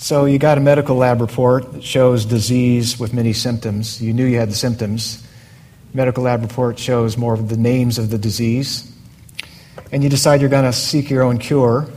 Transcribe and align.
So 0.00 0.26
you 0.26 0.38
got 0.38 0.58
a 0.58 0.60
medical 0.60 0.94
lab 0.94 1.20
report 1.20 1.72
that 1.72 1.82
shows 1.82 2.24
disease 2.24 3.00
with 3.00 3.12
many 3.12 3.32
symptoms. 3.32 4.00
You 4.00 4.12
knew 4.12 4.24
you 4.24 4.38
had 4.38 4.48
the 4.48 4.54
symptoms. 4.54 5.26
Medical 5.92 6.22
lab 6.22 6.42
report 6.42 6.78
shows 6.78 7.16
more 7.16 7.34
of 7.34 7.48
the 7.48 7.56
names 7.56 7.98
of 7.98 8.08
the 8.08 8.16
disease. 8.16 8.94
And 9.90 10.04
you 10.04 10.08
decide 10.08 10.40
you're 10.40 10.50
going 10.50 10.66
to 10.66 10.72
seek 10.72 11.10
your 11.10 11.24
own 11.24 11.38
cure. 11.38 11.88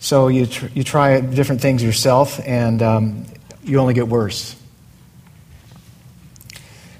So 0.00 0.28
you, 0.28 0.44
tr- 0.44 0.66
you 0.74 0.84
try 0.84 1.18
different 1.22 1.62
things 1.62 1.82
yourself, 1.82 2.38
and 2.46 2.82
um, 2.82 3.24
you 3.62 3.78
only 3.78 3.94
get 3.94 4.08
worse. 4.08 4.54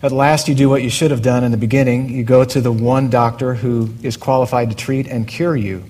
At 0.03 0.11
last, 0.11 0.49
you 0.49 0.55
do 0.55 0.71
what 0.71 0.83
you 0.83 0.89
should 0.89 1.11
have 1.11 1.21
done 1.21 1.45
in 1.45 1.51
the 1.51 1.59
beginning. 1.59 2.09
You 2.09 2.25
go 2.25 2.45
to 2.45 2.63
the 2.63 2.73
one 2.73 3.11
doctor 3.11 3.53
who 3.53 3.93
is 4.03 4.17
qualified 4.17 4.71
to 4.71 4.77
treat 4.77 5.07
and 5.07 5.29
cure 5.29 5.55
you. 5.55 5.85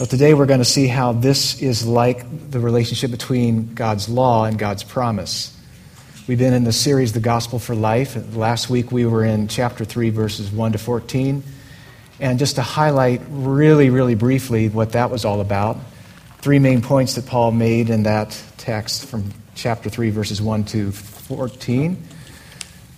So 0.00 0.06
today 0.06 0.32
we're 0.32 0.46
going 0.46 0.60
to 0.60 0.64
see 0.64 0.86
how 0.86 1.12
this 1.12 1.60
is 1.60 1.86
like 1.86 2.24
the 2.50 2.58
relationship 2.58 3.10
between 3.10 3.74
God's 3.74 4.08
law 4.08 4.46
and 4.46 4.58
God's 4.58 4.82
promise. 4.82 5.54
We've 6.26 6.38
been 6.38 6.54
in 6.54 6.64
the 6.64 6.72
series, 6.72 7.12
The 7.12 7.20
Gospel 7.20 7.58
for 7.58 7.74
Life. 7.74 8.16
Last 8.34 8.70
week 8.70 8.90
we 8.90 9.04
were 9.04 9.22
in 9.22 9.46
chapter 9.46 9.84
3, 9.84 10.08
verses 10.08 10.50
1 10.50 10.72
to 10.72 10.78
14. 10.78 11.42
And 12.18 12.38
just 12.38 12.54
to 12.54 12.62
highlight 12.62 13.20
really, 13.28 13.90
really 13.90 14.14
briefly 14.14 14.70
what 14.70 14.92
that 14.92 15.10
was 15.10 15.26
all 15.26 15.42
about, 15.42 15.76
three 16.38 16.60
main 16.60 16.80
points 16.80 17.16
that 17.16 17.26
Paul 17.26 17.52
made 17.52 17.90
in 17.90 18.04
that 18.04 18.42
text 18.56 19.04
from 19.04 19.34
chapter 19.54 19.90
3, 19.90 20.08
verses 20.08 20.40
1 20.40 20.64
to 20.64 20.92
14. 20.92 22.02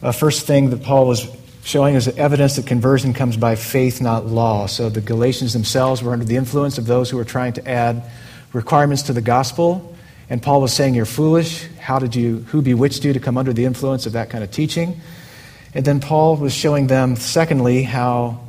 Uh, 0.04 0.12
first 0.12 0.46
thing 0.46 0.70
that 0.70 0.84
Paul 0.84 1.08
was 1.08 1.26
showing 1.62 1.96
us 1.96 2.08
evidence 2.08 2.56
that 2.56 2.66
conversion 2.66 3.14
comes 3.14 3.36
by 3.36 3.54
faith, 3.54 4.00
not 4.00 4.26
law. 4.26 4.66
So 4.66 4.88
the 4.88 5.00
Galatians 5.00 5.52
themselves 5.52 6.02
were 6.02 6.12
under 6.12 6.24
the 6.24 6.36
influence 6.36 6.78
of 6.78 6.86
those 6.86 7.10
who 7.10 7.16
were 7.16 7.24
trying 7.24 7.52
to 7.54 7.68
add 7.68 8.02
requirements 8.52 9.02
to 9.04 9.12
the 9.12 9.20
gospel. 9.20 9.96
And 10.28 10.42
Paul 10.42 10.60
was 10.60 10.72
saying, 10.72 10.94
You're 10.94 11.04
foolish. 11.04 11.68
How 11.78 11.98
did 11.98 12.14
you, 12.14 12.38
who 12.48 12.62
bewitched 12.62 13.04
you 13.04 13.12
to 13.12 13.20
come 13.20 13.38
under 13.38 13.52
the 13.52 13.64
influence 13.64 14.06
of 14.06 14.12
that 14.12 14.30
kind 14.30 14.42
of 14.42 14.50
teaching? 14.50 15.00
And 15.74 15.84
then 15.84 16.00
Paul 16.00 16.36
was 16.36 16.52
showing 16.52 16.86
them, 16.86 17.16
secondly, 17.16 17.82
how 17.82 18.40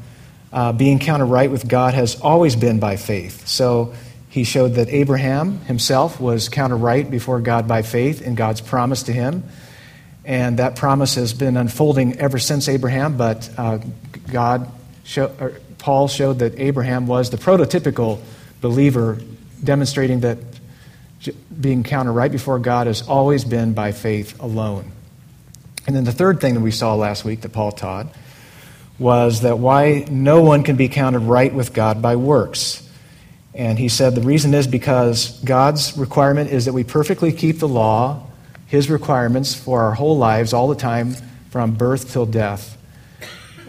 uh, 0.51 0.73
being 0.73 0.99
counted 0.99 1.25
right 1.25 1.49
with 1.49 1.67
God 1.67 1.93
has 1.93 2.19
always 2.19 2.55
been 2.55 2.79
by 2.79 2.95
faith. 2.95 3.47
So 3.47 3.93
he 4.29 4.43
showed 4.43 4.75
that 4.75 4.89
Abraham 4.89 5.59
himself 5.61 6.19
was 6.19 6.49
counted 6.49 6.77
right 6.77 7.09
before 7.09 7.39
God 7.39 7.67
by 7.67 7.81
faith 7.81 8.21
in 8.21 8.35
God's 8.35 8.61
promise 8.61 9.03
to 9.03 9.13
him. 9.13 9.43
And 10.25 10.59
that 10.59 10.75
promise 10.75 11.15
has 11.15 11.33
been 11.33 11.57
unfolding 11.57 12.19
ever 12.19 12.39
since 12.39 12.69
Abraham, 12.69 13.17
but 13.17 13.49
uh, 13.57 13.79
God, 14.31 14.71
show, 15.03 15.53
Paul 15.79 16.07
showed 16.07 16.39
that 16.39 16.59
Abraham 16.59 17.07
was 17.07 17.29
the 17.29 17.37
prototypical 17.37 18.21
believer, 18.61 19.19
demonstrating 19.61 20.21
that 20.21 20.37
being 21.59 21.83
counted 21.83 22.11
right 22.11 22.31
before 22.31 22.59
God 22.59 22.87
has 22.87 23.07
always 23.07 23.43
been 23.43 23.73
by 23.73 23.91
faith 23.91 24.39
alone. 24.41 24.91
And 25.85 25.95
then 25.95 26.05
the 26.05 26.13
third 26.13 26.39
thing 26.39 26.53
that 26.53 26.61
we 26.61 26.71
saw 26.71 26.95
last 26.95 27.25
week 27.25 27.41
that 27.41 27.49
Paul 27.49 27.73
taught 27.73 28.07
was 28.99 29.41
that 29.41 29.59
why 29.59 30.05
no 30.09 30.41
one 30.41 30.63
can 30.63 30.75
be 30.77 30.87
counted 30.87 31.19
right 31.19 31.53
with 31.53 31.73
God 31.73 32.01
by 32.01 32.15
works. 32.15 32.87
And 33.53 33.77
he 33.77 33.89
said 33.89 34.15
the 34.15 34.21
reason 34.21 34.53
is 34.53 34.67
because 34.67 35.37
God's 35.43 35.97
requirement 35.97 36.51
is 36.51 36.65
that 36.65 36.73
we 36.73 36.83
perfectly 36.83 37.31
keep 37.31 37.59
the 37.59 37.67
law 37.67 38.25
his 38.73 38.89
requirements 38.89 39.53
for 39.53 39.83
our 39.83 39.93
whole 39.93 40.17
lives, 40.17 40.51
all 40.51 40.67
the 40.67 40.75
time, 40.75 41.13
from 41.51 41.75
birth 41.75 42.11
till 42.11 42.25
death. 42.25 42.75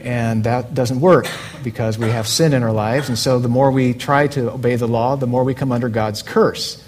And 0.00 0.44
that 0.44 0.72
doesn't 0.72 0.98
work 0.98 1.26
because 1.62 1.98
we 1.98 2.08
have 2.08 2.26
sin 2.26 2.54
in 2.54 2.62
our 2.62 2.72
lives. 2.72 3.10
And 3.10 3.18
so 3.18 3.38
the 3.38 3.50
more 3.50 3.70
we 3.70 3.92
try 3.92 4.28
to 4.28 4.50
obey 4.50 4.76
the 4.76 4.88
law, 4.88 5.16
the 5.16 5.26
more 5.26 5.44
we 5.44 5.52
come 5.52 5.72
under 5.72 5.90
God's 5.90 6.22
curse. 6.22 6.82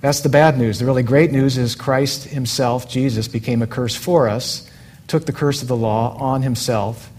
That's 0.00 0.20
the 0.20 0.30
bad 0.30 0.56
news. 0.56 0.78
The 0.78 0.86
really 0.86 1.02
great 1.02 1.30
news 1.30 1.58
is 1.58 1.74
Christ 1.74 2.24
himself, 2.24 2.88
Jesus, 2.88 3.28
became 3.28 3.60
a 3.60 3.66
curse 3.66 3.94
for 3.94 4.30
us, 4.30 4.66
took 5.06 5.26
the 5.26 5.32
curse 5.34 5.60
of 5.60 5.68
the 5.68 5.76
law 5.76 6.16
on 6.16 6.40
himself, 6.40 7.12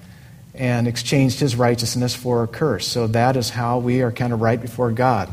and 0.56 0.88
exchanged 0.88 1.40
his 1.40 1.56
righteousness 1.56 2.16
for 2.16 2.42
a 2.42 2.48
curse. 2.48 2.88
So 2.88 3.06
that 3.06 3.38
is 3.38 3.52
how 3.52 3.78
we 3.78 4.02
are 4.02 4.12
kind 4.12 4.34
of 4.34 4.42
right 4.42 4.60
before 4.60 4.92
God. 4.92 5.32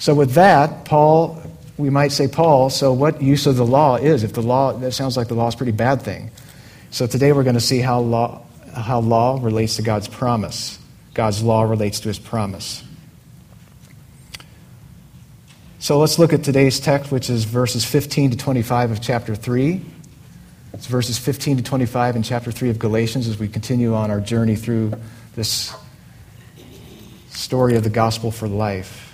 So 0.00 0.12
with 0.12 0.32
that, 0.32 0.86
Paul 0.86 1.40
we 1.76 1.90
might 1.90 2.12
say, 2.12 2.28
Paul, 2.28 2.70
so 2.70 2.92
what 2.92 3.20
use 3.20 3.46
of 3.46 3.56
the 3.56 3.66
law 3.66 3.96
is? 3.96 4.22
If 4.22 4.32
the 4.32 4.42
law, 4.42 4.72
that 4.72 4.92
sounds 4.92 5.16
like 5.16 5.28
the 5.28 5.34
law 5.34 5.48
is 5.48 5.54
a 5.54 5.56
pretty 5.56 5.72
bad 5.72 6.02
thing. 6.02 6.30
So 6.90 7.06
today 7.06 7.32
we're 7.32 7.42
going 7.42 7.54
to 7.54 7.60
see 7.60 7.80
how 7.80 8.00
law, 8.00 8.42
how 8.72 9.00
law 9.00 9.38
relates 9.42 9.76
to 9.76 9.82
God's 9.82 10.06
promise. 10.06 10.78
God's 11.14 11.42
law 11.42 11.62
relates 11.62 12.00
to 12.00 12.08
his 12.08 12.18
promise. 12.18 12.84
So 15.80 15.98
let's 15.98 16.18
look 16.18 16.32
at 16.32 16.44
today's 16.44 16.80
text, 16.80 17.12
which 17.12 17.28
is 17.28 17.44
verses 17.44 17.84
15 17.84 18.30
to 18.30 18.36
25 18.36 18.92
of 18.92 19.00
chapter 19.02 19.34
3. 19.34 19.82
It's 20.72 20.86
verses 20.86 21.18
15 21.18 21.58
to 21.58 21.62
25 21.62 22.16
in 22.16 22.22
chapter 22.22 22.50
3 22.50 22.70
of 22.70 22.78
Galatians 22.78 23.28
as 23.28 23.38
we 23.38 23.48
continue 23.48 23.94
on 23.94 24.10
our 24.10 24.20
journey 24.20 24.56
through 24.56 24.92
this 25.34 25.74
story 27.30 27.76
of 27.76 27.84
the 27.84 27.90
gospel 27.90 28.30
for 28.30 28.48
life. 28.48 29.13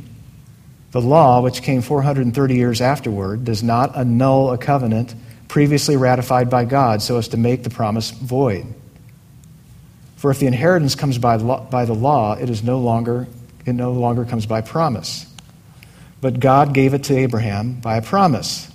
the 0.91 1.01
law, 1.01 1.41
which 1.41 1.61
came 1.61 1.81
430 1.81 2.55
years 2.55 2.81
afterward, 2.81 3.45
does 3.45 3.63
not 3.63 3.95
annul 3.95 4.51
a 4.51 4.57
covenant 4.57 5.15
previously 5.47 5.97
ratified 5.97 6.49
by 6.49 6.65
God 6.65 7.01
so 7.01 7.17
as 7.17 7.29
to 7.29 7.37
make 7.37 7.63
the 7.63 7.69
promise 7.69 8.11
void. 8.11 8.65
For 10.17 10.31
if 10.31 10.39
the 10.39 10.47
inheritance 10.47 10.95
comes 10.95 11.17
by, 11.17 11.37
by 11.37 11.85
the 11.85 11.95
law, 11.95 12.35
it 12.35 12.49
is 12.49 12.63
no 12.63 12.79
longer 12.79 13.27
it 13.65 13.73
no 13.73 13.91
longer 13.91 14.25
comes 14.25 14.47
by 14.47 14.61
promise. 14.61 15.27
But 16.19 16.39
God 16.39 16.73
gave 16.73 16.95
it 16.95 17.03
to 17.05 17.17
Abraham 17.17 17.79
by 17.79 17.97
a 17.97 18.01
promise. 18.01 18.71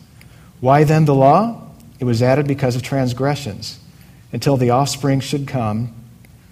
Why 0.60 0.84
then 0.84 1.06
the 1.06 1.15
law? 1.15 1.71
It 1.98 2.04
was 2.04 2.22
added 2.22 2.47
because 2.47 2.77
of 2.77 2.83
transgressions, 2.83 3.81
until 4.33 4.56
the 4.56 4.71
offspring 4.71 5.21
should 5.21 5.48
come 5.48 5.93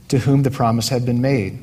to 0.08 0.18
whom 0.18 0.42
the 0.42 0.50
promise 0.50 0.88
had 0.88 1.04
been 1.04 1.20
made 1.20 1.62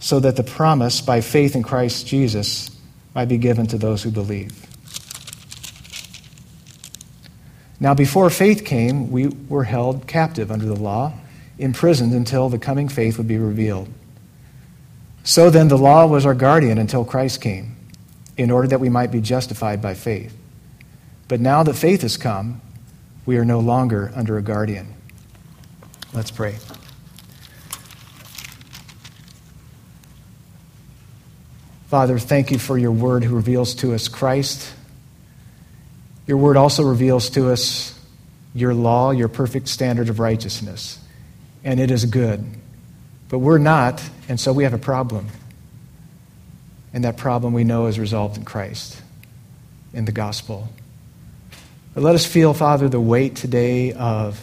so 0.00 0.18
that 0.18 0.36
the 0.36 0.42
promise 0.42 1.00
by 1.00 1.20
faith 1.20 1.54
in 1.54 1.62
Christ 1.62 2.06
Jesus 2.06 2.70
might 3.14 3.28
be 3.28 3.38
given 3.38 3.66
to 3.68 3.78
those 3.78 4.02
who 4.02 4.10
believe. 4.10 4.66
Now, 7.78 7.94
before 7.94 8.28
faith 8.28 8.64
came, 8.64 9.10
we 9.10 9.28
were 9.28 9.64
held 9.64 10.06
captive 10.06 10.50
under 10.50 10.66
the 10.66 10.76
law, 10.76 11.14
imprisoned 11.58 12.12
until 12.12 12.48
the 12.48 12.58
coming 12.58 12.88
faith 12.88 13.16
would 13.16 13.28
be 13.28 13.38
revealed. 13.38 13.88
So 15.22 15.48
then, 15.48 15.68
the 15.68 15.78
law 15.78 16.06
was 16.06 16.26
our 16.26 16.34
guardian 16.34 16.78
until 16.78 17.04
Christ 17.04 17.40
came, 17.40 17.76
in 18.36 18.50
order 18.50 18.68
that 18.68 18.80
we 18.80 18.88
might 18.88 19.10
be 19.10 19.20
justified 19.20 19.80
by 19.80 19.94
faith. 19.94 20.36
But 21.28 21.40
now 21.40 21.62
that 21.62 21.74
faith 21.74 22.02
has 22.02 22.16
come, 22.16 22.60
we 23.24 23.36
are 23.38 23.44
no 23.44 23.60
longer 23.60 24.12
under 24.14 24.36
a 24.36 24.42
guardian. 24.42 24.94
Let's 26.12 26.30
pray. 26.30 26.56
Father, 31.90 32.20
thank 32.20 32.52
you 32.52 32.58
for 32.60 32.78
your 32.78 32.92
word 32.92 33.24
who 33.24 33.34
reveals 33.34 33.74
to 33.74 33.94
us 33.94 34.06
Christ. 34.06 34.72
Your 36.24 36.36
word 36.36 36.56
also 36.56 36.84
reveals 36.84 37.30
to 37.30 37.50
us 37.50 37.98
your 38.54 38.74
law, 38.74 39.10
your 39.10 39.26
perfect 39.26 39.66
standard 39.66 40.08
of 40.08 40.20
righteousness. 40.20 41.00
And 41.64 41.80
it 41.80 41.90
is 41.90 42.04
good. 42.04 42.44
But 43.28 43.40
we're 43.40 43.58
not, 43.58 44.00
and 44.28 44.38
so 44.38 44.52
we 44.52 44.62
have 44.62 44.72
a 44.72 44.78
problem. 44.78 45.30
And 46.94 47.02
that 47.02 47.16
problem 47.16 47.54
we 47.54 47.64
know 47.64 47.86
is 47.86 47.98
resolved 47.98 48.36
in 48.36 48.44
Christ, 48.44 49.02
in 49.92 50.04
the 50.04 50.12
gospel. 50.12 50.68
But 51.92 52.04
let 52.04 52.14
us 52.14 52.24
feel, 52.24 52.54
Father, 52.54 52.88
the 52.88 53.00
weight 53.00 53.34
today 53.34 53.94
of 53.94 54.40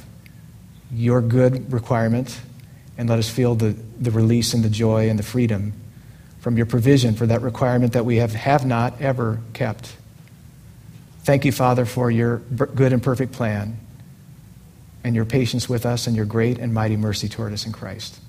your 0.92 1.22
good 1.22 1.72
requirement, 1.72 2.42
and 2.98 3.08
let 3.08 3.20
us 3.20 3.30
feel 3.30 3.56
the, 3.56 3.74
the 4.02 4.12
release 4.12 4.54
and 4.54 4.66
the 4.66 4.70
joy 4.70 5.10
and 5.10 5.18
the 5.18 5.24
freedom 5.24 5.72
from 6.40 6.58
your 6.58 6.66
provision 6.66 7.16
for 7.16 7.26
that 7.28 7.42
requirement 7.42 7.94
that 7.94 8.06
we 8.06 8.18
have, 8.18 8.34
have 8.34 8.66
not 8.66 9.02
ever 9.02 9.40
kept. 9.54 9.96
Thank 11.24 11.46
you, 11.46 11.52
Father, 11.52 11.86
for 11.86 12.10
your 12.10 12.38
good 12.38 12.94
and 12.94 13.04
perfect 13.04 13.34
plan 13.34 13.78
and 15.04 15.16
your 15.16 15.26
patience 15.26 15.68
with 15.68 15.86
us 15.86 16.08
and 16.08 16.16
your 16.16 16.26
great 16.26 16.58
and 16.58 16.74
mighty 16.74 16.98
mercy 16.98 17.28
toward 17.28 17.54
us 17.54 17.66
in 17.66 17.72
Christ. 17.72 18.20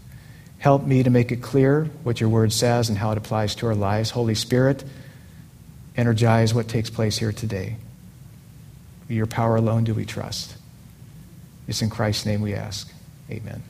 Help 0.58 0.84
me 0.84 1.02
to 1.02 1.10
make 1.10 1.30
it 1.30 1.40
clear 1.40 1.84
what 2.02 2.20
your 2.20 2.28
word 2.28 2.52
says 2.52 2.88
and 2.88 2.98
how 2.98 3.12
it 3.12 3.18
applies 3.18 3.54
to 3.56 3.66
our 3.66 3.74
lives. 3.74 4.10
Holy 4.10 4.34
Spirit, 4.34 4.82
energize 5.96 6.52
what 6.52 6.68
takes 6.68 6.90
place 6.90 7.18
here 7.18 7.32
today. 7.32 7.76
Your 9.08 9.26
power 9.26 9.56
alone 9.56 9.84
do 9.84 9.94
we 9.94 10.04
trust. 10.04 10.56
It's 11.68 11.82
in 11.82 11.90
Christ's 11.90 12.26
name 12.26 12.40
we 12.40 12.54
ask. 12.54 12.92
Amen. 13.30 13.62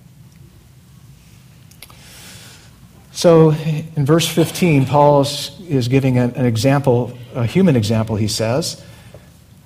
So 3.19 3.51
in 3.51 4.07
verse 4.07 4.29
15, 4.29 4.87
Paul 4.87 5.23
is, 5.23 5.89
giving 5.89 6.19
an, 6.19 6.47
example, 6.47 7.19
a 7.35 7.45
human 7.45 7.75
example, 7.75 8.15
he 8.15 8.29
says. 8.29 8.81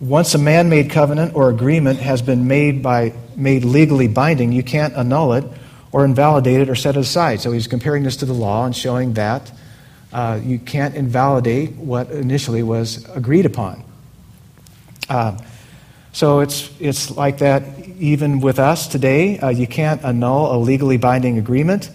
Once 0.01 0.35
a 0.35 0.39
man 0.39 0.71
made 0.71 0.91
covenant 0.91 1.35
or 1.35 1.51
agreement 1.51 1.99
has 1.99 2.23
been 2.23 2.49
made, 2.49 2.83
by, 2.83 3.13
made 3.37 3.63
legally 3.63 4.09
binding, 4.09 4.53
you 4.53 4.63
can't 4.63 4.95
annul 4.95 5.35
it 5.35 5.45
or 5.93 6.07
invalidate 6.07 6.63
it 6.63 6.71
or 6.71 6.75
set 6.75 6.97
it 6.97 7.01
aside. 7.01 7.43
So 7.43 7.53
he's 7.53 7.67
comparing 7.67 8.05
this 8.05 8.17
to 8.17 8.25
the 8.25 8.33
law 8.33 8.65
and 8.65 8.75
showing 8.75 9.13
that 9.13 9.53
uh, 10.15 10.41
you 10.43 10.59
can't 10.59 10.95
invalidate 10.95 11.73
what 11.73 12.11
initially 12.11 12.63
was 12.63 13.07
agreed 13.11 13.45
upon. 13.45 13.85
Uh, 15.11 15.37
so 16.13 16.41
it's, 16.41 16.71
it's 16.81 17.11
like 17.11 17.37
that 17.41 17.65
even 17.99 18.41
with 18.41 18.59
us 18.59 18.87
today. 18.89 19.39
Uh, 19.39 19.51
you 19.51 19.67
can't 19.67 20.03
annul 20.03 20.57
a 20.57 20.59
legally 20.59 20.97
binding 20.97 21.37
agreement. 21.37 21.91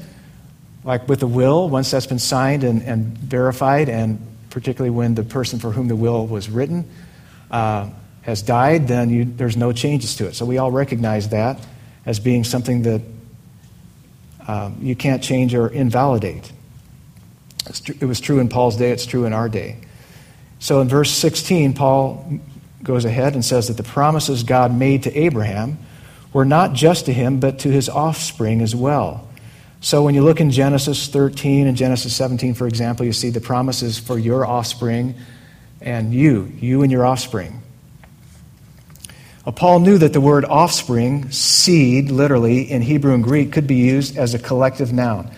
Like 0.88 1.10
with 1.10 1.22
a 1.22 1.28
will, 1.28 1.68
once 1.68 1.92
that's 1.92 2.07
been 2.07 2.18
signed 2.18 2.63
and, 2.63 2.81
and 2.81 3.18
verified, 3.18 3.89
and 3.89 4.25
particularly 4.50 4.89
when 4.89 5.16
the 5.16 5.24
person 5.24 5.60
for 5.60 5.72
whom 5.72 5.89
the 5.89 5.98
will 5.98 6.25
was 6.25 6.50
written 6.50 6.89
uh, 7.51 7.89
has 8.22 8.42
died, 8.42 8.88
then 8.88 9.10
you, 9.10 9.25
there's 9.25 9.57
no 9.57 9.74
changes 9.74 10.16
to 10.16 10.28
it. 10.28 10.36
So 10.36 10.45
we 10.45 10.60
all 10.60 10.72
recognize 10.72 11.28
that 11.30 11.60
as 12.06 12.22
being 12.22 12.45
something 12.45 12.84
that 12.84 13.01
um, 14.48 14.78
you 14.80 14.95
can't 14.95 15.22
change 15.22 15.54
or 15.54 15.68
invalidate. 15.68 16.54
It 18.00 18.06
was 18.06 18.22
true 18.22 18.39
in 18.39 18.48
Paul's 18.48 18.78
day, 18.78 18.92
it's 18.92 19.06
true 19.06 19.25
in 19.25 19.34
our 19.34 19.50
day. 19.50 19.75
So 20.60 20.80
in 20.80 20.88
verse 20.88 21.12
16, 21.12 21.74
Paul 21.74 22.39
goes 22.81 23.04
ahead 23.04 23.34
and 23.34 23.44
says 23.44 23.68
that 23.68 23.75
the 23.75 23.84
promises 23.84 24.44
God 24.44 24.74
made 24.74 25.04
to 25.04 25.13
Abraham 25.18 25.80
were 26.31 26.45
not 26.45 26.72
just 26.72 27.07
to 27.07 27.13
him, 27.13 27.42
but 27.42 27.60
to 27.60 27.69
his 27.69 27.89
offspring 27.89 28.62
as 28.62 28.74
well. 28.74 29.26
So 29.79 30.03
when 30.03 30.15
you 30.15 30.24
look 30.24 30.41
in 30.41 30.51
Genesis 30.51 31.07
13 31.07 31.68
and 31.68 31.77
Genesis 31.77 32.15
17, 32.15 32.56
for 32.56 32.68
example, 32.68 33.06
you 33.06 33.13
see 33.13 33.29
the 33.29 33.41
promises 33.41 34.00
for 34.00 34.18
your 34.18 34.45
offspring 34.45 35.15
and 35.81 36.13
you, 36.13 36.51
you 36.59 36.81
and 36.81 36.91
your 36.91 37.06
offspring. 37.06 37.62
Paul 39.56 39.79
knew 39.79 39.97
that 39.97 40.12
the 40.12 40.19
word 40.19 40.44
offspring, 40.44 41.31
seed, 41.31 42.12
literally, 42.12 42.69
in 42.69 42.81
Hebrew 42.81 43.13
and 43.13 43.24
Greek, 43.24 43.53
could 43.53 43.65
be 43.65 43.75
used 43.75 44.18
as 44.18 44.33
a 44.33 44.39
collective 44.39 44.91
noun. 44.91 45.31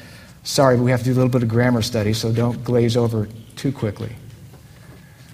Sorry, 0.43 0.77
but 0.77 0.83
we 0.83 0.91
have 0.91 1.01
to 1.01 1.05
do 1.05 1.11
a 1.11 1.15
little 1.15 1.29
bit 1.29 1.43
of 1.43 1.49
grammar 1.49 1.83
study, 1.83 2.13
so 2.13 2.31
don't 2.31 2.63
glaze 2.63 2.97
over 2.97 3.27
too 3.55 3.71
quickly. 3.71 4.15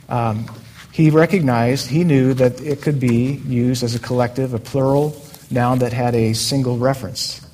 Um, 0.09 0.45
he 0.91 1.09
recognized, 1.09 1.87
he 1.87 2.03
knew 2.03 2.33
that 2.33 2.59
it 2.59 2.81
could 2.81 2.99
be 2.99 3.41
used 3.47 3.81
as 3.83 3.95
a 3.95 3.99
collective, 3.99 4.53
a 4.53 4.59
plural 4.59 5.21
noun 5.49 5.79
that 5.79 5.93
had 5.93 6.15
a 6.15 6.33
single 6.33 6.77
reference. 6.77 7.44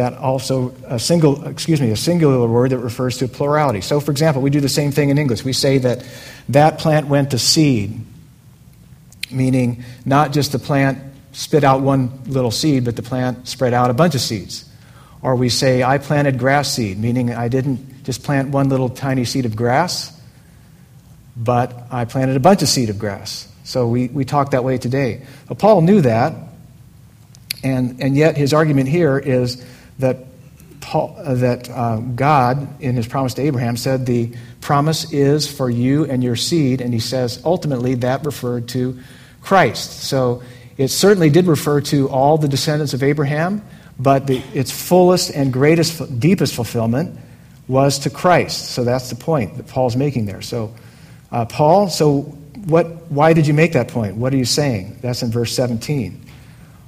That 0.00 0.14
also, 0.14 0.74
a 0.86 0.98
single, 0.98 1.46
excuse 1.46 1.78
me, 1.78 1.90
a 1.90 1.96
singular 1.96 2.48
word 2.48 2.70
that 2.70 2.78
refers 2.78 3.18
to 3.18 3.28
plurality. 3.28 3.82
So, 3.82 4.00
for 4.00 4.10
example, 4.10 4.40
we 4.40 4.48
do 4.48 4.60
the 4.60 4.68
same 4.68 4.92
thing 4.92 5.10
in 5.10 5.18
English. 5.18 5.44
We 5.44 5.52
say 5.52 5.76
that 5.76 6.02
that 6.48 6.78
plant 6.78 7.06
went 7.06 7.32
to 7.32 7.38
seed 7.38 8.00
meaning 9.30 9.84
not 10.04 10.32
just 10.32 10.52
the 10.52 10.58
plant 10.58 10.98
spit 11.32 11.64
out 11.64 11.80
one 11.80 12.10
little 12.26 12.50
seed, 12.50 12.84
but 12.84 12.96
the 12.96 13.02
plant 13.02 13.46
spread 13.46 13.72
out 13.72 13.90
a 13.90 13.94
bunch 13.94 14.14
of 14.14 14.20
seeds. 14.20 14.64
Or 15.22 15.36
we 15.36 15.48
say, 15.48 15.82
I 15.82 15.98
planted 15.98 16.38
grass 16.38 16.72
seed, 16.72 16.98
meaning 16.98 17.32
I 17.32 17.48
didn't 17.48 18.04
just 18.04 18.22
plant 18.22 18.48
one 18.50 18.68
little 18.68 18.88
tiny 18.88 19.24
seed 19.24 19.46
of 19.46 19.54
grass, 19.54 20.18
but 21.36 21.86
I 21.90 22.04
planted 22.04 22.36
a 22.36 22.40
bunch 22.40 22.62
of 22.62 22.68
seed 22.68 22.90
of 22.90 22.98
grass. 22.98 23.46
So 23.64 23.86
we, 23.86 24.08
we 24.08 24.24
talk 24.24 24.50
that 24.52 24.64
way 24.64 24.78
today. 24.78 25.22
But 25.46 25.58
Paul 25.58 25.82
knew 25.82 26.00
that, 26.00 26.34
and, 27.62 28.02
and 28.02 28.16
yet 28.16 28.36
his 28.36 28.52
argument 28.52 28.88
here 28.88 29.18
is 29.18 29.64
that, 30.00 30.18
Paul, 30.80 31.14
uh, 31.18 31.34
that 31.34 31.70
uh, 31.70 31.98
God, 31.98 32.82
in 32.82 32.96
his 32.96 33.06
promise 33.06 33.34
to 33.34 33.42
Abraham, 33.42 33.76
said 33.76 34.06
the 34.06 34.32
promise 34.60 35.12
is 35.12 35.50
for 35.50 35.70
you 35.70 36.04
and 36.04 36.22
your 36.22 36.36
seed, 36.36 36.80
and 36.80 36.92
he 36.92 37.00
says 37.00 37.40
ultimately 37.44 37.94
that 37.96 38.24
referred 38.24 38.68
to 38.68 38.98
Christ. 39.42 40.02
So 40.02 40.42
it 40.76 40.88
certainly 40.88 41.30
did 41.30 41.46
refer 41.46 41.80
to 41.82 42.08
all 42.08 42.38
the 42.38 42.48
descendants 42.48 42.94
of 42.94 43.02
Abraham, 43.02 43.62
but 43.98 44.26
the, 44.26 44.38
its 44.54 44.70
fullest 44.70 45.30
and 45.30 45.52
greatest, 45.52 46.18
deepest 46.18 46.54
fulfillment 46.54 47.18
was 47.68 48.00
to 48.00 48.10
Christ. 48.10 48.70
So 48.70 48.82
that's 48.82 49.10
the 49.10 49.16
point 49.16 49.56
that 49.56 49.68
Paul's 49.68 49.96
making 49.96 50.26
there. 50.26 50.42
So, 50.42 50.74
uh, 51.30 51.44
Paul, 51.44 51.88
so 51.88 52.22
what, 52.64 52.86
why 53.10 53.32
did 53.32 53.46
you 53.46 53.54
make 53.54 53.74
that 53.74 53.88
point? 53.88 54.16
What 54.16 54.32
are 54.34 54.36
you 54.36 54.44
saying? 54.44 54.98
That's 55.02 55.22
in 55.22 55.30
verse 55.30 55.54
17. 55.54 56.20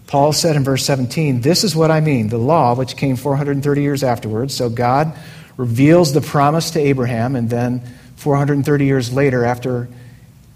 Paul 0.07 0.33
said 0.33 0.57
in 0.57 0.65
verse 0.65 0.85
17, 0.85 1.41
This 1.41 1.65
is 1.65 1.75
what 1.75 1.91
I 1.91 2.01
mean. 2.01 2.29
The 2.29 2.39
law, 2.39 2.75
which 2.75 2.97
came 2.97 3.17
430 3.17 3.83
years 3.83 4.03
afterwards, 4.03 4.55
so 4.55 4.69
God 4.69 5.17
reveals 5.57 6.13
the 6.13 6.21
promise 6.21 6.73
to 6.73 6.81
Abraham, 6.81 7.37
and 7.37 7.49
then 7.49 7.83
430 8.17 8.85
years 8.85 9.13
later, 9.13 9.45
after 9.45 9.89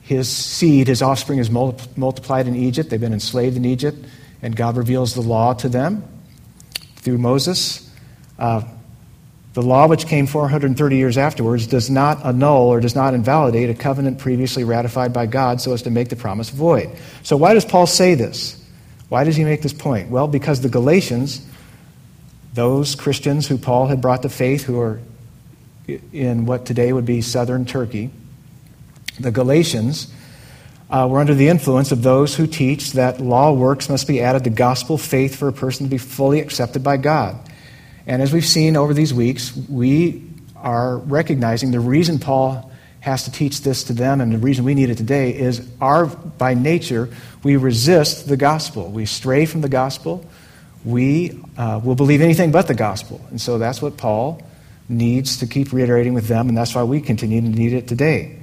his 0.03 0.29
seed, 0.29 0.89
his 0.89 1.03
offspring, 1.03 1.39
is 1.39 1.51
multiplied 1.51 2.47
in 2.47 2.55
Egypt. 2.55 2.91
They've 2.91 3.01
been 3.01 3.13
enslaved 3.13 3.57
in 3.57 3.65
Egypt, 3.65 3.99
and 4.43 4.55
God 4.55 4.77
reveals 4.77 5.15
the 5.15 5.21
law 5.21 5.55
to 5.55 5.69
them 5.69 6.05
through 6.97 7.19
Moses. 7.19 7.91
Uh, 8.39 8.63
the 9.55 9.63
law, 9.63 9.89
which 9.89 10.07
came 10.07 10.27
430 10.27 10.97
years 10.97 11.17
afterwards, 11.17 11.67
does 11.67 11.89
not 11.89 12.25
annul 12.27 12.69
or 12.69 12.79
does 12.79 12.95
not 12.95 13.15
invalidate 13.15 13.71
a 13.71 13.75
covenant 13.75 14.19
previously 14.19 14.65
ratified 14.65 15.15
by 15.15 15.25
God 15.25 15.63
so 15.63 15.73
as 15.73 15.83
to 15.83 15.91
make 15.91 16.11
the 16.11 16.17
promise 16.17 16.51
void. 16.51 16.91
So, 17.23 17.39
why 17.39 17.55
does 17.55 17.65
Paul 17.65 17.87
say 17.87 18.15
this? 18.15 18.63
Why 19.09 19.25
does 19.25 19.37
he 19.37 19.45
make 19.45 19.63
this 19.63 19.73
point? 19.73 20.11
Well, 20.11 20.29
because 20.29 20.61
the 20.61 20.69
Galatians, 20.69 21.47
those 22.55 22.95
Christians 22.95 23.47
who 23.47 23.59
Paul 23.59 23.87
had 23.87 24.01
brought 24.01 24.23
to 24.23 24.29
faith, 24.29 24.65
who 24.65 24.81
are 24.81 25.01
in 26.13 26.47
what 26.47 26.67
today 26.67 26.93
would 26.93 27.07
be 27.07 27.21
southern 27.21 27.65
Turkey, 27.65 28.11
the 29.21 29.31
Galatians 29.31 30.13
uh, 30.91 31.07
were 31.11 31.21
under 31.21 31.35
the 31.35 31.49
influence 31.49 31.93
of 31.93 32.03
those 32.03 32.37
who 32.37 32.47
teach 32.47 32.93
that 32.93 33.21
law 33.21 33.53
works 33.53 33.89
must 33.89 34.07
be 34.07 34.21
added 34.21 34.45
to 34.45 34.51
gospel 34.51 34.99
faith 34.99 35.37
for 35.37 35.49
a 35.49 35.53
person 35.53 35.87
to 35.87 35.91
be 35.91 35.99
fully 35.99 36.41
accepted 36.41 36.83
by 36.83 36.97
God. 36.97 37.37
And 38.07 38.23
as 38.23 38.33
we've 38.33 38.47
seen 38.47 38.77
over 38.77 38.95
these 38.95 39.13
weeks, 39.13 39.57
we 39.69 40.25
are 40.57 40.99
recognizing 40.99 41.71
the 41.71 41.81
reason 41.81 42.19
Paul 42.19 42.71
has 43.01 43.25
to 43.25 43.31
teach 43.31 43.63
this 43.63 43.85
to 43.85 43.93
them 43.93 44.21
and 44.21 44.33
the 44.33 44.39
reason 44.39 44.65
we 44.65 44.75
need 44.75 44.91
it 44.91 44.97
today 44.97 45.37
is 45.37 45.67
our 45.81 46.07
by 46.07 46.55
nature 46.55 47.09
we 47.43 47.57
resist 47.57 48.29
the 48.29 48.37
gospel. 48.37 48.91
We 48.91 49.07
stray 49.07 49.47
from 49.47 49.61
the 49.61 49.69
gospel. 49.69 50.29
We 50.85 51.41
uh, 51.57 51.81
will 51.83 51.95
believe 51.95 52.21
anything 52.21 52.51
but 52.51 52.67
the 52.67 52.75
gospel. 52.75 53.21
And 53.31 53.41
so 53.41 53.59
that's 53.59 53.81
what 53.81 53.97
paul 53.97 54.43
needs 54.89 55.39
to 55.39 55.47
keep 55.47 55.73
reiterating 55.73 56.15
with 56.15 56.29
them 56.29 56.49
and 56.49 56.57
that's 56.57 56.75
why 56.75 56.83
we 56.83 57.01
continue 57.01 57.41
to 57.41 57.49
need 57.49 57.73
it 57.73 57.89
today. 57.89 58.39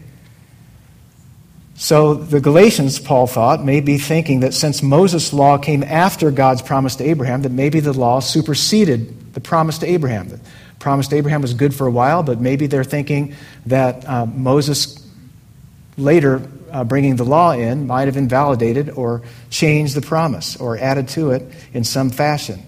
So 1.75 2.13
the 2.13 2.39
Galatians, 2.39 2.99
Paul 2.99 3.27
thought, 3.27 3.63
may 3.63 3.81
be 3.81 3.97
thinking 3.97 4.41
that 4.41 4.53
since 4.53 4.83
Moses' 4.83 5.33
law 5.33 5.57
came 5.57 5.83
after 5.83 6.29
God's 6.31 6.61
promise 6.61 6.95
to 6.97 7.03
Abraham, 7.03 7.41
that 7.41 7.51
maybe 7.51 7.79
the 7.79 7.93
law 7.93 8.19
superseded 8.19 9.33
the 9.33 9.41
promise 9.41 9.79
to 9.79 9.87
Abraham. 9.87 10.39
The 10.83 10.87
promise 10.89 11.07
to 11.07 11.15
Abraham 11.15 11.41
was 11.41 11.53
good 11.53 11.73
for 11.73 11.87
a 11.87 11.91
while, 11.91 12.23
but 12.23 12.41
maybe 12.41 12.67
they're 12.67 12.83
thinking 12.83 13.35
that 13.67 14.05
uh, 14.05 14.25
Moses 14.25 15.01
later 15.95 16.45
uh, 16.73 16.83
bringing 16.83 17.15
the 17.15 17.23
law 17.23 17.53
in 17.53 17.87
might 17.87 18.09
have 18.09 18.17
invalidated 18.17 18.89
or 18.89 19.21
changed 19.49 19.95
the 19.95 20.01
promise 20.01 20.57
or 20.57 20.77
added 20.77 21.07
to 21.07 21.31
it 21.31 21.43
in 21.71 21.85
some 21.85 22.09
fashion. 22.09 22.63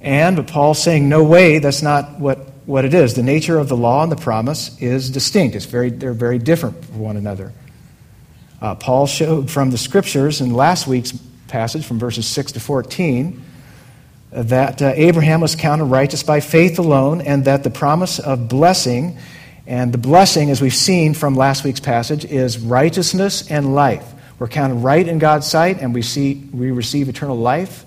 And, 0.00 0.36
but 0.36 0.46
Paul's 0.46 0.82
saying, 0.82 1.06
no 1.06 1.22
way, 1.22 1.58
that's 1.58 1.82
not 1.82 2.18
what 2.18 2.38
what 2.64 2.86
it 2.86 2.94
is. 2.94 3.12
The 3.12 3.22
nature 3.22 3.58
of 3.58 3.68
the 3.68 3.76
law 3.76 4.02
and 4.02 4.10
the 4.10 4.16
promise 4.16 4.80
is 4.80 5.10
distinct. 5.10 5.54
It's 5.54 5.66
very, 5.66 5.90
they're 5.90 6.14
very 6.14 6.38
different 6.38 6.82
from 6.82 6.98
one 6.98 7.18
another. 7.18 7.52
Uh, 8.62 8.74
Paul 8.74 9.06
showed 9.06 9.50
from 9.50 9.70
the 9.70 9.76
scriptures 9.76 10.40
in 10.40 10.54
last 10.54 10.86
week's 10.86 11.12
passage 11.48 11.84
from 11.84 11.98
verses 11.98 12.26
6 12.26 12.52
to 12.52 12.60
14 12.60 13.42
that 14.30 14.82
uh, 14.82 14.92
Abraham 14.94 15.40
was 15.40 15.56
counted 15.56 15.84
righteous 15.84 16.22
by 16.22 16.40
faith 16.40 16.78
alone 16.78 17.20
and 17.20 17.44
that 17.44 17.64
the 17.64 17.70
promise 17.70 18.18
of 18.18 18.48
blessing 18.48 19.18
And 19.66 19.92
the 19.92 19.98
blessing, 19.98 20.50
as 20.50 20.62
we've 20.62 20.74
seen 20.74 21.12
from 21.12 21.34
last 21.34 21.64
week's 21.64 21.80
passage, 21.80 22.24
is 22.24 22.58
righteousness 22.58 23.50
and 23.50 23.74
life. 23.74 24.14
We're 24.38 24.46
counted 24.46 24.76
right 24.76 25.06
in 25.06 25.18
God's 25.18 25.48
sight, 25.48 25.80
and 25.80 25.92
we, 25.92 26.02
see, 26.02 26.34
we 26.52 26.70
receive 26.70 27.08
eternal 27.08 27.36
life 27.36 27.84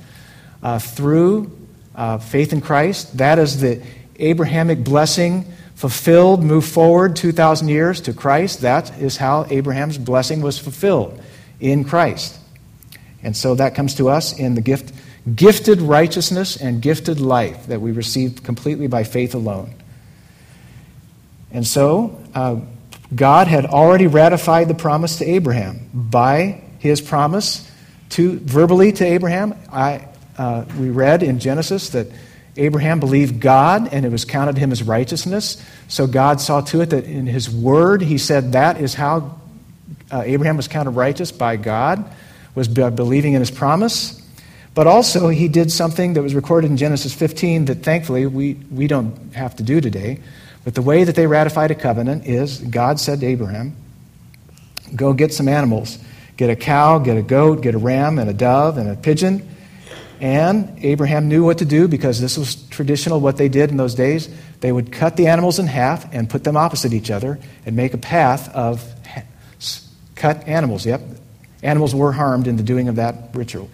uh, 0.61 0.79
through 0.79 1.57
uh, 1.95 2.17
faith 2.17 2.51
in 2.51 2.59
Christ. 2.59 3.17
That 3.17 3.39
is 3.39 3.61
the 3.61 3.81
Abrahamic 4.17 4.83
blessing 4.83 5.45
fulfilled, 5.75 6.43
move 6.43 6.65
forward 6.65 7.15
2,000 7.15 7.69
years 7.69 8.01
to 8.01 8.13
Christ. 8.13 8.59
That 8.61 8.99
is 8.99 9.15
how 9.15 9.45
Abraham's 9.49 9.97
blessing 9.97 10.41
was 10.41 10.59
fulfilled 10.59 11.21
in 11.61 11.85
Christ. 11.85 12.37
And 13.23 13.37
so 13.37 13.55
that 13.55 13.73
comes 13.73 13.95
to 13.95 14.09
us 14.09 14.37
in 14.37 14.55
the 14.55 14.61
gift, 14.61 14.91
gifted 15.35 15.81
righteousness 15.81 16.55
and 16.55 16.81
gifted 16.81 17.19
life 17.19 17.67
that 17.67 17.81
we 17.81 17.91
received 17.91 18.43
completely 18.43 18.87
by 18.87 19.03
faith 19.03 19.33
alone. 19.35 19.73
And 21.51 21.65
so, 21.65 22.21
uh, 22.35 22.61
God 23.13 23.47
had 23.47 23.65
already 23.65 24.07
ratified 24.07 24.67
the 24.67 24.75
promise 24.75 25.17
to 25.17 25.25
Abraham 25.25 25.89
by 25.93 26.61
his 26.77 27.01
promise 27.01 27.69
to 28.09 28.39
verbally 28.39 28.91
to 28.93 29.05
Abraham. 29.05 29.55
I, 29.71 30.07
uh, 30.37 30.65
we 30.77 30.89
read 30.89 31.23
in 31.23 31.39
Genesis 31.39 31.89
that 31.89 32.07
Abraham 32.55 32.99
believed 32.99 33.39
God 33.39 33.91
and 33.91 34.05
it 34.05 34.11
was 34.11 34.25
counted 34.25 34.57
him 34.57 34.71
as 34.71 34.83
righteousness. 34.83 35.63
So 35.87 36.05
God 36.07 36.39
saw 36.39 36.61
to 36.61 36.81
it 36.81 36.91
that 36.91 37.05
in 37.05 37.25
his 37.25 37.49
word 37.49 38.01
he 38.01 38.17
said 38.17 38.51
that 38.51 38.79
is 38.79 38.93
how 38.93 39.39
uh, 40.11 40.23
Abraham 40.25 40.57
was 40.57 40.67
counted 40.67 40.91
righteous 40.91 41.31
by 41.31 41.55
God, 41.55 42.03
was 42.55 42.67
believing 42.67 43.33
in 43.33 43.39
his 43.39 43.51
promise. 43.51 44.18
But 44.79 44.87
also 44.87 45.27
he 45.27 45.49
did 45.49 45.73
something 45.73 46.13
that 46.13 46.21
was 46.21 46.33
recorded 46.33 46.71
in 46.71 46.77
Genesis 46.77 47.13
15 47.13 47.65
that 47.65 47.83
thankfully 47.83 48.25
we, 48.25 48.53
we 48.71 48.87
don't 48.87 49.33
have 49.33 49.53
to 49.57 49.63
do 49.63 49.81
today. 49.81 50.21
But 50.63 50.73
the 50.73 50.81
way 50.81 51.03
that 51.03 51.15
they 51.17 51.27
ratified 51.27 51.69
a 51.69 51.75
covenant 51.75 52.25
is 52.25 52.59
God 52.59 52.97
said 52.97 53.19
to 53.19 53.25
Abraham, 53.25 53.75
Go 54.95 55.11
get 55.11 55.33
some 55.33 55.49
animals. 55.49 55.99
Get 56.37 56.49
a 56.49 56.55
cow, 56.55 56.97
get 56.97 57.17
a 57.17 57.21
goat, 57.21 57.61
get 57.61 57.75
a 57.75 57.77
ram, 57.77 58.19
and 58.19 58.29
a 58.29 58.33
dove, 58.33 58.77
and 58.77 58.89
a 58.89 58.95
pigeon. 58.95 59.45
And 60.21 60.73
Abraham 60.81 61.27
knew 61.27 61.43
what 61.43 61.57
to 61.57 61.65
do 61.65 61.89
because 61.89 62.21
this 62.21 62.37
was 62.37 62.55
traditional 62.69 63.19
what 63.19 63.35
they 63.35 63.49
did 63.49 63.71
in 63.71 63.75
those 63.75 63.95
days. 63.95 64.29
They 64.61 64.71
would 64.71 64.93
cut 64.93 65.17
the 65.17 65.27
animals 65.27 65.59
in 65.59 65.67
half 65.67 66.13
and 66.13 66.29
put 66.29 66.45
them 66.45 66.55
opposite 66.55 66.93
each 66.93 67.11
other 67.11 67.37
and 67.65 67.75
make 67.75 67.93
a 67.93 67.97
path 67.97 68.47
of 68.55 68.81
cut 70.15 70.47
animals. 70.47 70.85
Yep, 70.85 71.01
animals 71.63 71.93
were 71.93 72.13
harmed 72.13 72.47
in 72.47 72.55
the 72.55 72.63
doing 72.63 72.87
of 72.87 72.95
that 72.95 73.35
ritual. 73.35 73.69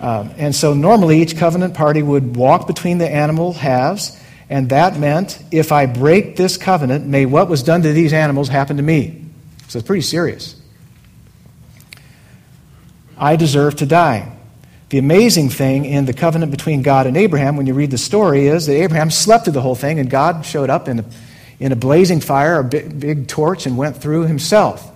Um, 0.00 0.30
and 0.36 0.54
so 0.54 0.74
normally 0.74 1.20
each 1.20 1.36
covenant 1.36 1.74
party 1.74 2.02
would 2.02 2.36
walk 2.36 2.66
between 2.66 2.98
the 2.98 3.08
animal 3.08 3.52
halves 3.52 4.18
and 4.50 4.70
that 4.70 4.98
meant, 4.98 5.42
if 5.50 5.72
I 5.72 5.86
break 5.86 6.36
this 6.36 6.56
covenant, 6.56 7.06
may 7.06 7.26
what 7.26 7.48
was 7.48 7.62
done 7.62 7.82
to 7.82 7.92
these 7.92 8.12
animals 8.12 8.48
happen 8.48 8.78
to 8.78 8.82
me. 8.82 9.24
So 9.68 9.78
it's 9.78 9.86
pretty 9.86 10.02
serious. 10.02 10.56
I 13.18 13.36
deserve 13.36 13.76
to 13.76 13.86
die. 13.86 14.32
The 14.88 14.96
amazing 14.96 15.50
thing 15.50 15.84
in 15.84 16.06
the 16.06 16.14
covenant 16.14 16.50
between 16.50 16.80
God 16.80 17.06
and 17.06 17.14
Abraham, 17.16 17.58
when 17.58 17.66
you 17.66 17.74
read 17.74 17.90
the 17.90 17.98
story, 17.98 18.46
is 18.46 18.66
that 18.66 18.74
Abraham 18.74 19.10
slept 19.10 19.44
through 19.44 19.52
the 19.52 19.60
whole 19.60 19.74
thing, 19.74 19.98
and 19.98 20.08
God 20.08 20.46
showed 20.46 20.70
up 20.70 20.88
in 20.88 21.00
a, 21.00 21.04
in 21.60 21.72
a 21.72 21.76
blazing 21.76 22.20
fire, 22.20 22.60
a 22.60 22.64
big, 22.64 22.98
big 22.98 23.28
torch, 23.28 23.66
and 23.66 23.76
went 23.76 23.98
through 23.98 24.26
himself. 24.26 24.90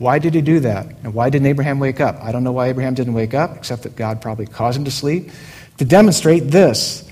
Why 0.00 0.18
did 0.18 0.32
he 0.32 0.40
do 0.40 0.60
that? 0.60 0.86
And 1.04 1.12
why 1.12 1.28
didn't 1.28 1.46
Abraham 1.46 1.78
wake 1.78 2.00
up? 2.00 2.22
I 2.22 2.32
don't 2.32 2.42
know 2.42 2.52
why 2.52 2.68
Abraham 2.68 2.94
didn't 2.94 3.12
wake 3.12 3.34
up, 3.34 3.58
except 3.58 3.82
that 3.82 3.96
God 3.96 4.22
probably 4.22 4.46
caused 4.46 4.78
him 4.78 4.86
to 4.86 4.90
sleep. 4.90 5.30
To 5.76 5.84
demonstrate 5.84 6.44
this 6.50 7.06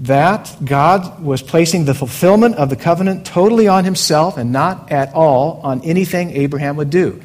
that 0.00 0.54
God 0.62 1.24
was 1.24 1.40
placing 1.40 1.86
the 1.86 1.94
fulfillment 1.94 2.56
of 2.56 2.68
the 2.68 2.76
covenant 2.76 3.24
totally 3.24 3.66
on 3.66 3.84
himself 3.84 4.36
and 4.36 4.52
not 4.52 4.92
at 4.92 5.14
all 5.14 5.62
on 5.64 5.80
anything 5.84 6.30
Abraham 6.32 6.76
would 6.76 6.90
do. 6.90 7.18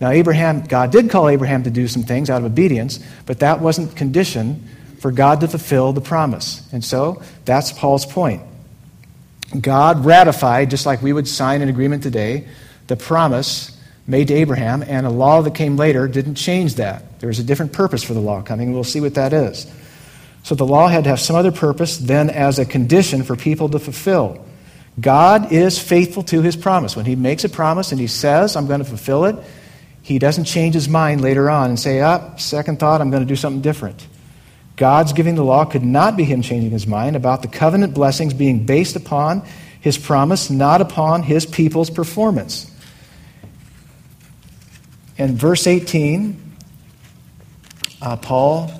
Now, 0.00 0.10
Abraham, 0.10 0.64
God 0.64 0.90
did 0.90 1.08
call 1.08 1.28
Abraham 1.28 1.62
to 1.62 1.70
do 1.70 1.86
some 1.86 2.02
things 2.02 2.28
out 2.28 2.38
of 2.38 2.44
obedience, 2.44 2.98
but 3.26 3.38
that 3.38 3.60
wasn't 3.60 3.94
condition 3.94 4.68
for 4.98 5.12
God 5.12 5.38
to 5.42 5.48
fulfill 5.48 5.92
the 5.92 6.00
promise. 6.00 6.68
And 6.72 6.84
so 6.84 7.22
that's 7.44 7.70
Paul's 7.70 8.04
point. 8.04 8.42
God 9.58 10.04
ratified, 10.04 10.68
just 10.68 10.84
like 10.84 11.00
we 11.00 11.12
would 11.12 11.28
sign 11.28 11.62
an 11.62 11.68
agreement 11.68 12.02
today, 12.02 12.48
the 12.88 12.96
promise 12.96 13.71
made 14.06 14.28
to 14.28 14.34
Abraham, 14.34 14.82
and 14.82 15.06
a 15.06 15.10
law 15.10 15.42
that 15.42 15.54
came 15.54 15.76
later 15.76 16.08
didn't 16.08 16.34
change 16.34 16.76
that. 16.76 17.20
There 17.20 17.28
was 17.28 17.38
a 17.38 17.44
different 17.44 17.72
purpose 17.72 18.02
for 18.02 18.14
the 18.14 18.20
law 18.20 18.42
coming, 18.42 18.72
we'll 18.72 18.84
see 18.84 19.00
what 19.00 19.14
that 19.14 19.32
is. 19.32 19.70
So 20.42 20.54
the 20.54 20.66
law 20.66 20.88
had 20.88 21.04
to 21.04 21.10
have 21.10 21.20
some 21.20 21.36
other 21.36 21.52
purpose 21.52 21.98
than 21.98 22.28
as 22.28 22.58
a 22.58 22.64
condition 22.64 23.22
for 23.22 23.36
people 23.36 23.68
to 23.68 23.78
fulfill. 23.78 24.44
God 25.00 25.52
is 25.52 25.78
faithful 25.78 26.24
to 26.24 26.42
his 26.42 26.56
promise. 26.56 26.96
When 26.96 27.06
he 27.06 27.16
makes 27.16 27.44
a 27.44 27.48
promise 27.48 27.92
and 27.92 28.00
he 28.00 28.08
says, 28.08 28.56
I'm 28.56 28.66
going 28.66 28.80
to 28.80 28.84
fulfill 28.84 29.24
it, 29.24 29.36
he 30.02 30.18
doesn't 30.18 30.44
change 30.44 30.74
his 30.74 30.88
mind 30.88 31.20
later 31.20 31.48
on 31.48 31.70
and 31.70 31.78
say, 31.78 32.02
oh, 32.02 32.34
second 32.36 32.80
thought, 32.80 33.00
I'm 33.00 33.10
going 33.10 33.22
to 33.22 33.28
do 33.28 33.36
something 33.36 33.62
different. 33.62 34.06
God's 34.76 35.12
giving 35.12 35.36
the 35.36 35.44
law 35.44 35.64
could 35.64 35.84
not 35.84 36.16
be 36.16 36.24
him 36.24 36.42
changing 36.42 36.70
his 36.70 36.86
mind 36.86 37.14
about 37.14 37.42
the 37.42 37.48
covenant 37.48 37.94
blessings 37.94 38.34
being 38.34 38.66
based 38.66 38.96
upon 38.96 39.46
his 39.80 39.96
promise, 39.96 40.50
not 40.50 40.80
upon 40.80 41.22
his 41.22 41.46
people's 41.46 41.90
performance. 41.90 42.71
In 45.18 45.36
verse 45.36 45.66
18, 45.66 46.40
uh, 48.00 48.16
Paul 48.16 48.72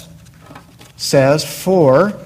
says, 0.96 1.44
For 1.44 2.18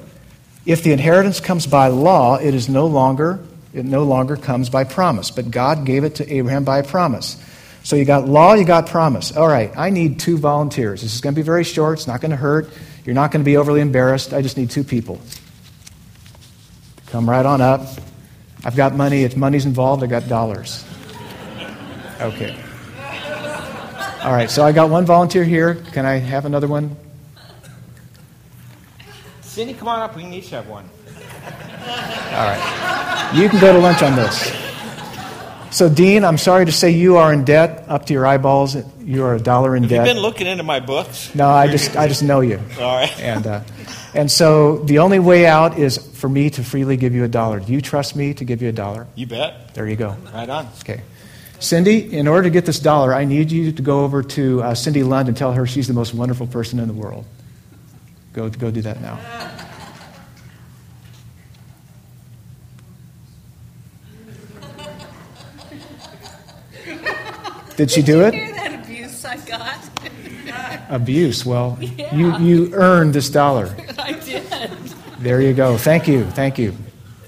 if 0.64 0.82
the 0.82 0.92
inheritance 0.92 1.40
comes 1.40 1.66
by 1.66 1.88
law, 1.88 2.36
it 2.36 2.54
is 2.54 2.68
no 2.68 2.86
longer 2.86 3.40
it 3.76 3.84
no 3.84 4.04
longer 4.04 4.36
comes 4.36 4.70
by 4.70 4.84
promise. 4.84 5.30
But 5.30 5.50
God 5.50 5.84
gave 5.84 6.02
it 6.04 6.14
to 6.16 6.32
Abraham 6.32 6.64
by 6.64 6.80
promise. 6.80 7.36
So 7.82 7.94
you 7.94 8.06
got 8.06 8.26
law, 8.26 8.54
you 8.54 8.64
got 8.64 8.86
promise. 8.86 9.36
All 9.36 9.46
right, 9.46 9.70
I 9.76 9.90
need 9.90 10.18
two 10.18 10.38
volunteers. 10.38 11.02
This 11.02 11.14
is 11.14 11.20
going 11.20 11.34
to 11.34 11.38
be 11.38 11.44
very 11.44 11.62
short, 11.62 11.98
it's 11.98 12.06
not 12.06 12.22
going 12.22 12.30
to 12.30 12.38
hurt. 12.38 12.70
You're 13.04 13.14
not 13.14 13.30
going 13.30 13.42
to 13.42 13.44
be 13.44 13.58
overly 13.58 13.82
embarrassed. 13.82 14.32
I 14.32 14.40
just 14.40 14.56
need 14.56 14.70
two 14.70 14.82
people. 14.82 15.20
Come 17.08 17.28
right 17.28 17.46
on 17.46 17.60
up. 17.60 17.86
I've 18.64 18.75
got 18.75 18.94
money. 18.94 19.22
If 19.22 19.36
money's 19.36 19.66
involved, 19.66 20.02
I've 20.02 20.10
got 20.10 20.26
dollars. 20.26 20.84
Okay. 22.20 22.58
All 24.26 24.33
right, 24.33 24.50
so 24.50 24.64
I 24.64 24.73
got 24.73 24.90
one 24.90 25.06
volunteer 25.06 25.45
here. 25.45 25.76
Can 25.92 26.04
I 26.04 26.14
have 26.16 26.47
another 26.47 26.66
one? 26.66 26.97
Cindy, 29.40 29.73
come 29.73 29.87
on 29.87 30.00
up. 30.00 30.16
We 30.16 30.23
can 30.23 30.33
each 30.33 30.50
have 30.50 30.66
one. 30.66 30.85
All 32.33 32.49
right. 32.49 33.30
You 33.37 33.49
can 33.49 33.61
go 33.61 33.73
to 33.73 33.78
lunch 33.78 34.02
on 34.02 34.16
this. 34.16 34.52
So, 35.71 35.88
Dean, 35.88 36.25
I'm 36.25 36.38
sorry 36.38 36.66
to 36.66 36.73
say 36.73 36.90
you 36.90 37.18
are 37.18 37.33
in 37.33 37.45
debt 37.45 37.85
up 37.87 38.06
to 38.06 38.12
your 38.12 38.26
eyeballs. 38.26 38.76
You 38.99 39.23
are 39.23 39.37
a 39.37 39.40
dollar 39.40 39.76
in 39.76 39.85
have 39.85 39.90
debt. 39.90 40.09
you 40.09 40.14
been 40.14 40.23
looking 40.23 40.49
into 40.49 40.64
my 40.64 40.80
books? 40.80 41.33
No, 41.33 41.49
I 41.49 41.68
just, 41.68 41.97
I 41.97 42.09
just 42.09 42.25
know 42.25 42.40
you. 42.40 42.59
All 42.80 42.97
right. 42.97 43.21
And, 43.21 43.47
uh, 43.47 43.61
and 44.12 44.28
so 44.28 44.78
the 44.78 44.99
only 44.99 45.21
way 45.21 45.47
out 45.47 45.78
is 45.78 45.99
for 45.99 46.28
me 46.28 46.50
to 46.50 46.64
freely 46.64 46.97
give 46.97 47.14
you 47.14 47.23
a 47.23 47.28
dollar. 47.28 47.61
Do 47.61 47.73
you 47.73 47.80
trust 47.80 48.16
me 48.16 48.35
to 48.35 48.45
give 48.45 48.61
you 48.61 48.71
a 48.71 48.73
dollar? 48.73 49.06
You 49.14 49.28
bet. 49.28 49.73
There 49.75 49.88
you 49.88 49.95
go. 49.95 50.16
Right 50.35 50.50
on. 50.50 50.66
Okay. 50.80 51.02
Cindy, 51.66 52.16
in 52.16 52.28
order 52.28 52.44
to 52.44 52.50
get 52.50 52.64
this 52.64 52.78
dollar, 52.78 53.12
I 53.12 53.25
need 53.25 53.50
you 53.50 53.73
to 53.73 53.82
go 53.82 54.04
over 54.04 54.23
to 54.23 54.62
uh, 54.62 54.75
Cindy 54.76 55.02
Lund 55.02 55.26
and 55.26 55.37
tell 55.37 55.52
her 55.52 55.66
she's 55.66 55.88
the 55.88 55.94
most 55.94 56.14
wonderful 56.14 56.46
person 56.46 56.78
in 56.78 56.87
the 56.87 56.94
world. 56.94 57.25
Go, 58.32 58.49
go 58.49 58.70
do 58.70 58.82
that 58.82 59.00
now. 59.00 59.18
Did 67.76 67.90
she 67.90 68.02
do 68.02 68.20
Did 68.20 68.28
it? 68.28 68.35
you 68.35 68.44
hear 68.44 68.54
that 68.54 68.75
abuse 68.85 69.25
I 69.25 69.37
got? 69.38 69.78
Abuse. 70.88 71.44
Well, 71.44 71.76
Yeah. 71.80 72.14
you, 72.14 72.37
you 72.38 72.75
earned 72.75 73.12
this 73.14 73.28
dollar. 73.28 73.75
I 73.99 74.12
did. 74.12 74.44
There 75.18 75.40
you 75.42 75.52
go. 75.52 75.76
Thank 75.76 76.08
you. 76.08 76.25
Thank 76.30 76.58
you. 76.58 76.75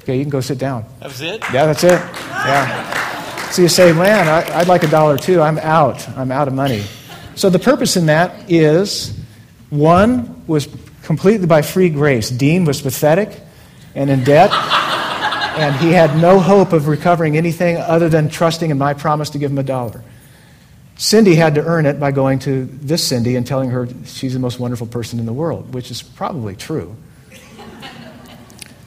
Okay, 0.03 0.17
you 0.17 0.23
can 0.23 0.31
go 0.31 0.41
sit 0.41 0.59
down. 0.59 0.87
That 1.01 1.09
was 1.09 1.21
it? 1.21 1.43
Yeah, 1.53 1.67
that's 1.67 1.85
it. 1.85 1.91
Yeah. 1.91 2.88
So 3.51 3.63
you 3.63 3.69
say, 3.69 3.93
man, 3.93 4.29
I, 4.29 4.59
I'd 4.59 4.69
like 4.69 4.83
a 4.83 4.89
dollar 4.89 5.17
too. 5.17 5.41
I'm 5.41 5.59
out. 5.59 6.07
I'm 6.11 6.31
out 6.31 6.49
of 6.49 6.55
money. 6.55 6.85
So 7.35 7.51
the 7.51 7.59
purpose 7.59 7.97
in 7.97 8.07
that 8.07 8.51
is 8.51 9.19
one 9.71 10.47
was 10.47 10.69
completely 11.03 11.47
by 11.47 11.63
free 11.63 11.89
grace. 11.89 12.31
Dean 12.31 12.65
was 12.65 12.83
pathetic 12.83 13.41
and 13.95 14.11
in 14.11 14.23
debt, 14.23 14.53
and 14.53 15.75
he 15.77 15.91
had 15.93 16.21
no 16.21 16.41
hope 16.41 16.73
of 16.73 16.89
recovering 16.89 17.37
anything 17.37 17.79
other 17.79 18.09
than 18.09 18.29
trusting 18.29 18.71
in 18.71 18.79
my 18.79 18.93
promise 18.93 19.31
to 19.31 19.39
give 19.39 19.51
him 19.51 19.59
a 19.59 19.63
dollar. 19.63 20.05
Cindy 20.97 21.37
had 21.37 21.55
to 21.55 21.65
earn 21.65 21.87
it 21.87 21.99
by 21.99 22.11
going 22.11 22.41
to 22.41 22.65
this 22.67 23.07
Cindy 23.07 23.37
and 23.37 23.47
telling 23.47 23.71
her 23.71 23.89
she's 24.05 24.35
the 24.35 24.41
most 24.41 24.59
wonderful 24.59 24.87
person 24.87 25.19
in 25.19 25.27
the 25.27 25.33
world, 25.33 25.73
which 25.73 25.91
is 25.91 26.03
probably 26.03 26.57
true. 26.57 26.97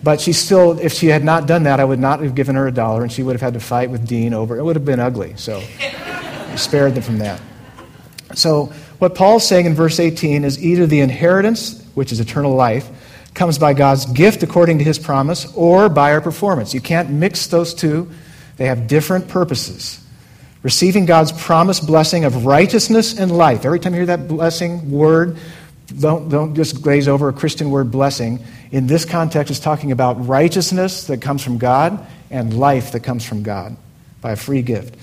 But 0.04 0.20
she 0.20 0.34
still, 0.34 0.80
if 0.80 0.94
she 0.94 1.08
had 1.08 1.24
not 1.24 1.46
done 1.46 1.64
that, 1.64 1.80
I 1.80 1.84
would 1.84 2.00
not 2.00 2.22
have 2.22 2.34
given 2.34 2.56
her 2.56 2.68
a 2.68 2.72
dollar, 2.72 3.04
and 3.04 3.12
she 3.12 3.22
would 3.22 3.34
have 3.34 3.42
had 3.42 3.54
to 3.54 3.60
fight 3.60 3.90
with 3.90 4.08
Dean 4.08 4.34
over 4.34 4.58
it. 4.58 4.64
would 4.64 4.76
have 4.76 4.86
been 4.86 5.00
ugly. 5.00 5.34
So 5.36 5.62
I 5.80 6.56
spared 6.56 6.96
them 6.96 7.04
from 7.04 7.20
that. 7.20 7.40
So 8.34 8.68
what 9.00 9.16
Paul's 9.16 9.48
saying 9.48 9.66
in 9.66 9.74
verse 9.74 10.00
18 10.00 10.44
is 10.44 10.64
either 10.64 10.88
the 10.88 11.02
inheritance, 11.02 11.84
which 11.94 12.12
is 12.12 12.20
eternal 12.20 12.56
life, 12.56 12.90
comes 13.34 13.58
by 13.58 13.74
God's 13.74 14.06
gift 14.06 14.44
according 14.44 14.80
to 14.80 14.84
his 14.84 15.00
promise 15.00 15.52
or 15.56 15.90
by 15.90 16.12
our 16.14 16.22
performance. 16.22 16.74
You 16.74 16.82
can't 16.82 17.10
mix 17.10 17.48
those 17.48 17.74
two, 17.74 18.10
they 18.58 18.66
have 18.66 18.88
different 18.88 19.28
purposes. 19.28 20.00
Receiving 20.64 21.06
God's 21.06 21.32
promised 21.32 21.88
blessing 21.88 22.24
of 22.24 22.46
righteousness 22.46 23.18
and 23.18 23.36
life. 23.36 23.66
Every 23.66 23.80
time 23.80 23.94
you 23.94 24.00
hear 24.00 24.06
that 24.08 24.28
blessing 24.28 24.92
word, 24.92 25.38
don't, 26.00 26.30
don't 26.30 26.56
just 26.56 26.82
glaze 26.82 27.08
over 27.08 27.30
a 27.30 27.34
Christian 27.34 27.72
word 27.72 27.92
blessing. 27.92 28.40
In 28.72 28.88
this 28.88 29.06
context, 29.06 29.52
it's 29.52 29.60
talking 29.60 29.92
about 29.92 30.28
righteousness 30.28 31.08
that 31.08 31.22
comes 31.22 31.44
from 31.44 31.58
God 31.58 32.06
and 32.30 32.58
life 32.58 32.94
that 32.94 33.02
comes 33.02 33.26
from 33.26 33.44
God 33.44 33.76
by 34.22 34.32
a 34.32 34.36
free 34.36 34.62
gift. 34.62 34.96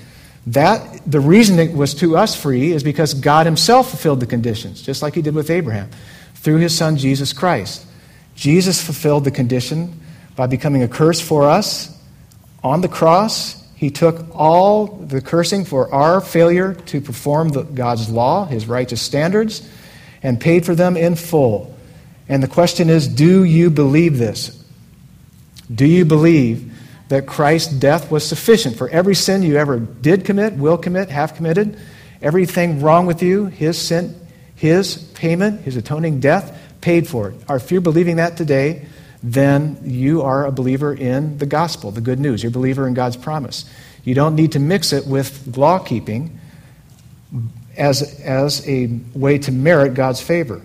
That 0.47 1.01
the 1.05 1.19
reason 1.19 1.59
it 1.59 1.73
was 1.73 1.93
to 1.95 2.17
us 2.17 2.35
free 2.35 2.71
is 2.71 2.83
because 2.83 3.13
God 3.13 3.45
Himself 3.45 3.89
fulfilled 3.89 4.19
the 4.19 4.25
conditions, 4.25 4.81
just 4.81 5.01
like 5.01 5.13
He 5.13 5.21
did 5.21 5.35
with 5.35 5.49
Abraham, 5.49 5.89
through 6.35 6.57
His 6.57 6.75
Son 6.75 6.97
Jesus 6.97 7.33
Christ. 7.33 7.85
Jesus 8.35 8.81
fulfilled 8.81 9.25
the 9.25 9.31
condition 9.31 9.99
by 10.35 10.47
becoming 10.47 10.81
a 10.81 10.87
curse 10.87 11.19
for 11.19 11.49
us 11.49 11.95
on 12.63 12.81
the 12.81 12.87
cross. 12.87 13.61
He 13.75 13.89
took 13.89 14.25
all 14.33 14.87
the 14.87 15.21
cursing 15.21 15.65
for 15.65 15.93
our 15.93 16.21
failure 16.21 16.73
to 16.73 17.01
perform 17.01 17.49
the, 17.49 17.63
God's 17.63 18.09
law, 18.09 18.45
His 18.45 18.65
righteous 18.65 19.01
standards, 19.01 19.69
and 20.21 20.39
paid 20.39 20.65
for 20.65 20.75
them 20.75 20.97
in 20.97 21.15
full. 21.15 21.75
And 22.27 22.43
the 22.43 22.47
question 22.47 22.89
is 22.89 23.07
do 23.07 23.43
you 23.43 23.69
believe 23.69 24.17
this? 24.17 24.55
Do 25.73 25.85
you 25.85 26.05
believe 26.05 26.73
that 27.09 27.25
Christ's 27.25 27.73
death 27.73 28.11
was 28.11 28.25
sufficient 28.25 28.75
for 28.75 28.89
every 28.89 29.15
sin 29.15 29.43
you 29.43 29.57
ever 29.57 29.79
did 29.79 30.25
commit, 30.25 30.53
will 30.53 30.77
commit, 30.77 31.09
have 31.09 31.35
committed? 31.35 31.79
Everything 32.21 32.81
wrong 32.81 33.05
with 33.05 33.23
you, 33.23 33.45
His 33.45 33.77
sin, 33.77 34.15
His 34.55 34.97
payment, 34.97 35.61
His 35.61 35.75
atoning 35.75 36.19
death 36.19 36.57
paid 36.81 37.07
for 37.07 37.29
it. 37.29 37.35
If 37.49 37.71
you're 37.71 37.81
believing 37.81 38.17
that 38.17 38.37
today, 38.37 38.85
then 39.21 39.79
you 39.83 40.21
are 40.21 40.45
a 40.45 40.51
believer 40.51 40.93
in 40.93 41.37
the 41.39 41.45
gospel, 41.45 41.91
the 41.91 42.01
good 42.01 42.19
news. 42.19 42.41
You're 42.41 42.51
a 42.51 42.53
believer 42.53 42.87
in 42.87 42.93
God's 42.93 43.17
promise. 43.17 43.65
You 44.03 44.15
don't 44.15 44.35
need 44.35 44.53
to 44.53 44.59
mix 44.59 44.93
it 44.93 45.05
with 45.05 45.57
law 45.57 45.79
keeping 45.79 46.39
as, 47.79 48.19
as 48.21 48.67
a 48.67 48.87
way 49.13 49.37
to 49.39 49.51
merit 49.51 49.93
God's 49.95 50.21
favor. 50.21 50.61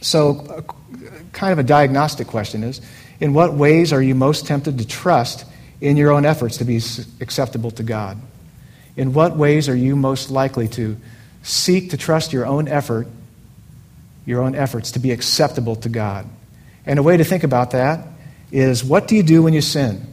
So, 0.00 0.46
uh, 0.48 0.62
kind 1.32 1.52
of 1.52 1.58
a 1.58 1.62
diagnostic 1.62 2.26
question 2.26 2.64
is 2.64 2.80
in 3.20 3.34
what 3.34 3.52
ways 3.52 3.92
are 3.92 4.02
you 4.02 4.14
most 4.14 4.46
tempted 4.46 4.78
to 4.78 4.86
trust 4.86 5.44
in 5.80 5.96
your 5.96 6.10
own 6.10 6.24
efforts 6.24 6.56
to 6.58 6.64
be 6.64 6.80
acceptable 7.20 7.70
to 7.72 7.82
God? 7.82 8.18
In 8.96 9.12
what 9.12 9.36
ways 9.36 9.68
are 9.68 9.76
you 9.76 9.96
most 9.96 10.30
likely 10.30 10.68
to 10.68 10.96
seek 11.42 11.90
to 11.90 11.96
trust 11.96 12.32
your 12.32 12.46
own 12.46 12.68
effort 12.68 13.06
your 14.26 14.42
own 14.42 14.54
efforts 14.54 14.92
to 14.92 14.98
be 14.98 15.10
acceptable 15.10 15.76
to 15.76 15.88
God. 15.88 16.26
And 16.86 16.98
a 16.98 17.02
way 17.02 17.16
to 17.16 17.24
think 17.24 17.44
about 17.44 17.72
that 17.72 18.06
is 18.52 18.84
what 18.84 19.08
do 19.08 19.16
you 19.16 19.22
do 19.22 19.42
when 19.42 19.52
you 19.52 19.60
sin? 19.60 20.06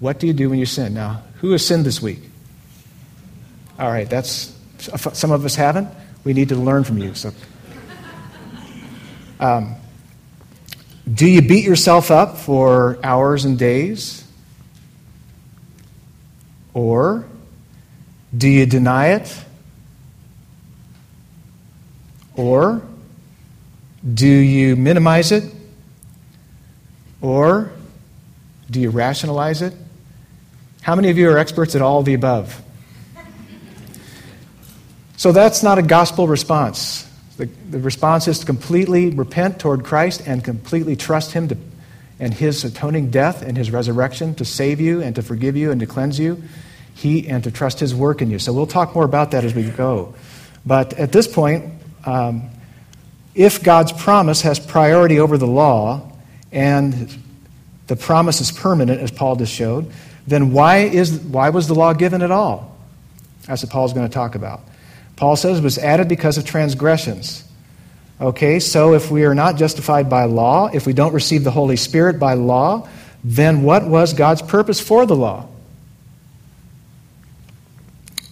What 0.00 0.18
do 0.18 0.26
you 0.26 0.32
do 0.32 0.50
when 0.50 0.58
you 0.58 0.66
sin? 0.66 0.94
Now, 0.94 1.22
who 1.40 1.52
has 1.52 1.64
sinned 1.66 1.84
this 1.84 2.02
week? 2.02 2.18
All 3.78 3.90
right, 3.90 4.08
that's 4.08 4.56
some 4.78 5.30
of 5.30 5.44
us 5.44 5.54
haven't. 5.54 5.88
We 6.24 6.32
need 6.32 6.50
to 6.50 6.56
learn 6.56 6.84
from 6.84 6.98
you. 6.98 7.14
So, 7.14 7.32
um, 9.40 9.74
do 11.12 11.26
you 11.26 11.42
beat 11.42 11.64
yourself 11.64 12.10
up 12.10 12.38
for 12.38 12.98
hours 13.02 13.44
and 13.44 13.58
days? 13.58 14.24
Or 16.74 17.26
do 18.36 18.48
you 18.48 18.64
deny 18.66 19.08
it 19.08 19.44
or 22.34 22.82
do 24.14 24.26
you 24.26 24.74
minimize 24.74 25.32
it? 25.32 25.52
Or 27.20 27.72
do 28.70 28.80
you 28.80 28.90
rationalize 28.90 29.62
it? 29.62 29.74
How 30.80 30.96
many 30.96 31.10
of 31.10 31.18
you 31.18 31.30
are 31.30 31.38
experts 31.38 31.74
at 31.76 31.82
all 31.82 32.00
of 32.00 32.06
the 32.06 32.14
above? 32.14 32.60
So 35.22 35.30
that's 35.30 35.62
not 35.62 35.78
a 35.78 35.82
gospel 35.82 36.26
response. 36.26 37.08
The, 37.36 37.46
the 37.70 37.78
response 37.78 38.26
is 38.26 38.40
to 38.40 38.44
completely 38.44 39.10
repent 39.10 39.60
toward 39.60 39.84
Christ 39.84 40.26
and 40.26 40.42
completely 40.42 40.96
trust 40.96 41.30
Him 41.30 41.46
to, 41.46 41.56
and 42.18 42.34
His 42.34 42.64
atoning 42.64 43.12
death 43.12 43.40
and 43.40 43.56
His 43.56 43.70
resurrection 43.70 44.34
to 44.34 44.44
save 44.44 44.80
you 44.80 45.00
and 45.00 45.14
to 45.14 45.22
forgive 45.22 45.56
you 45.56 45.70
and 45.70 45.78
to 45.78 45.86
cleanse 45.86 46.18
you. 46.18 46.42
He 46.94 47.28
and 47.28 47.44
to 47.44 47.52
trust 47.52 47.78
His 47.78 47.94
work 47.94 48.20
in 48.20 48.32
you. 48.32 48.40
So 48.40 48.52
we'll 48.52 48.66
talk 48.66 48.96
more 48.96 49.04
about 49.04 49.30
that 49.30 49.44
as 49.44 49.54
we 49.54 49.62
go. 49.70 50.12
But 50.66 50.94
at 50.94 51.12
this 51.12 51.32
point, 51.32 51.72
um, 52.04 52.50
if 53.32 53.62
God's 53.62 53.92
promise 53.92 54.42
has 54.42 54.58
priority 54.58 55.20
over 55.20 55.38
the 55.38 55.46
law 55.46 56.10
and 56.50 57.16
the 57.86 57.94
promise 57.94 58.40
is 58.40 58.50
permanent, 58.50 59.00
as 59.00 59.12
Paul 59.12 59.36
just 59.36 59.54
showed, 59.54 59.88
then 60.26 60.50
why, 60.50 60.78
is, 60.78 61.20
why 61.20 61.50
was 61.50 61.68
the 61.68 61.76
law 61.76 61.92
given 61.92 62.22
at 62.22 62.32
all? 62.32 62.76
That's 63.46 63.62
what 63.62 63.70
Paul's 63.70 63.92
going 63.92 64.08
to 64.08 64.12
talk 64.12 64.34
about. 64.34 64.62
Paul 65.22 65.36
says 65.36 65.60
was 65.60 65.78
added 65.78 66.08
because 66.08 66.36
of 66.36 66.44
transgressions. 66.44 67.44
Okay, 68.20 68.58
so 68.58 68.92
if 68.92 69.08
we 69.08 69.24
are 69.24 69.36
not 69.36 69.54
justified 69.54 70.10
by 70.10 70.24
law, 70.24 70.68
if 70.74 70.84
we 70.84 70.92
don't 70.92 71.12
receive 71.12 71.44
the 71.44 71.52
Holy 71.52 71.76
Spirit 71.76 72.18
by 72.18 72.34
law, 72.34 72.88
then 73.22 73.62
what 73.62 73.86
was 73.86 74.14
God's 74.14 74.42
purpose 74.42 74.80
for 74.80 75.06
the 75.06 75.14
law? 75.14 75.46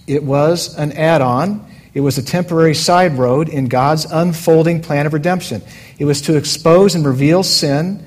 It 0.08 0.24
was 0.24 0.76
an 0.76 0.90
add 0.90 1.20
on 1.20 1.64
it 1.94 2.00
was 2.00 2.18
a 2.18 2.24
temporary 2.24 2.74
side 2.74 3.12
road 3.12 3.48
in 3.48 3.68
God's 3.68 4.04
unfolding 4.06 4.82
plan 4.82 5.06
of 5.06 5.12
redemption. 5.12 5.62
It 5.96 6.06
was 6.06 6.22
to 6.22 6.36
expose 6.36 6.96
and 6.96 7.06
reveal 7.06 7.44
sin 7.44 8.04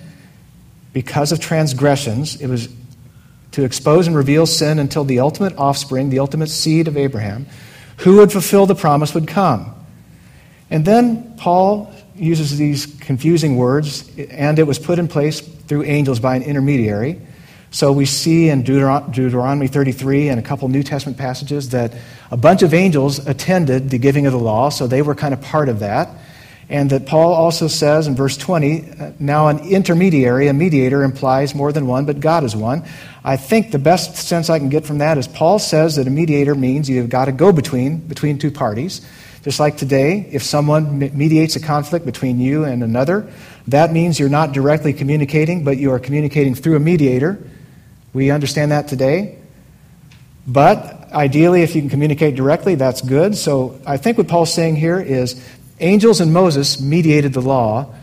because 0.92 1.32
of 1.32 1.40
transgressions. 1.40 2.42
It 2.42 2.48
was 2.48 2.68
to 3.52 3.64
expose 3.64 4.08
and 4.08 4.16
reveal 4.18 4.46
sin 4.46 4.78
until 4.78 5.06
the 5.06 5.22
ultimate 5.22 5.56
offspring, 5.58 6.10
the 6.10 6.20
ultimate 6.20 6.50
seed 6.50 6.90
of 6.90 6.98
Abraham, 6.98 7.46
who 7.98 8.18
would 8.18 8.32
fulfill 8.32 8.66
the 8.66 8.76
promise, 8.76 9.14
would 9.14 9.28
come. 9.28 9.74
And 10.70 10.86
then 10.86 11.36
Paul 11.38 11.94
uses 12.16 12.58
these 12.58 12.86
confusing 12.86 13.58
words, 13.58 14.10
and 14.18 14.60
it 14.60 14.64
was 14.64 14.80
put 14.80 15.00
in 15.00 15.08
place 15.08 15.42
through 15.42 15.84
angels 15.84 16.20
by 16.20 16.36
an 16.36 16.44
intermediary. 16.44 17.22
So 17.72 17.92
we 17.92 18.06
see 18.06 18.50
in 18.50 18.62
Deuteronomy 18.62 19.68
33 19.68 20.30
and 20.30 20.40
a 20.40 20.44
couple 20.44 20.68
New 20.70 20.84
Testament 20.84 21.18
passages 21.18 21.70
that 21.70 21.94
a 22.30 22.38
bunch 22.38 22.62
of 22.62 22.74
angels 22.74 23.26
attended 23.26 23.90
the 23.90 23.98
giving 23.98 24.28
of 24.28 24.32
the 24.32 24.40
law, 24.40 24.70
so 24.70 24.86
they 24.86 25.02
were 25.02 25.16
kind 25.16 25.34
of 25.34 25.42
part 25.42 25.70
of 25.70 25.80
that. 25.80 26.10
And 26.70 26.90
that 26.92 27.06
Paul 27.06 27.34
also 27.34 27.68
says 27.68 28.08
in 28.08 28.16
verse 28.16 28.38
20, 28.38 28.92
uh, 28.92 29.12
now 29.20 29.48
an 29.48 29.60
intermediary, 29.60 30.48
a 30.48 30.54
mediator, 30.54 31.04
implies 31.04 31.54
more 31.54 31.72
than 31.72 31.88
one, 31.88 32.06
but 32.06 32.20
God 32.20 32.44
is 32.44 32.56
one. 32.56 32.84
I 33.24 33.38
think 33.38 33.72
the 33.72 33.80
best 33.80 34.18
sense 34.18 34.50
I 34.50 34.60
can 34.60 34.70
get 34.70 34.86
from 34.86 34.98
that 34.98 35.18
is 35.18 35.28
Paul 35.28 35.58
says 35.58 35.96
that 35.96 36.08
a 36.08 36.10
mediator 36.10 36.56
means 36.56 36.90
you've 36.90 37.10
got 37.10 37.26
to 37.26 37.32
go 37.32 37.54
between, 37.54 38.00
between 38.00 38.38
two 38.38 38.52
parties. 38.52 39.02
Just 39.44 39.60
like 39.60 39.78
today, 39.78 40.28
if 40.32 40.44
someone 40.44 41.00
mediates 41.00 41.56
a 41.56 41.60
conflict 41.60 42.06
between 42.06 42.40
you 42.40 42.66
and 42.66 42.84
another, 42.84 43.32
that 43.68 43.92
means 43.92 44.20
you're 44.20 44.30
not 44.30 44.52
directly 44.52 44.94
communicating, 44.94 45.64
but 45.64 45.78
you 45.78 45.92
are 45.92 46.00
communicating 46.00 46.56
through 46.56 46.76
a 46.76 46.80
mediator. 46.80 47.42
We 48.14 48.30
understand 48.30 48.72
that 48.72 48.88
today. 48.88 49.38
But 50.46 51.12
ideally, 51.14 51.62
if 51.62 51.76
you 51.76 51.82
can 51.82 51.90
communicate 51.90 52.36
directly, 52.36 52.76
that's 52.76 53.02
good. 53.02 53.36
So 53.38 53.80
I 53.86 53.98
think 53.98 54.18
what 54.18 54.28
Paul's 54.28 54.54
saying 54.54 54.76
here 54.76 55.00
is 55.00 55.42
angels 55.80 56.20
and 56.20 56.34
Moses 56.34 56.82
mediated 56.82 57.34
the 57.34 57.42
law. 57.42 57.94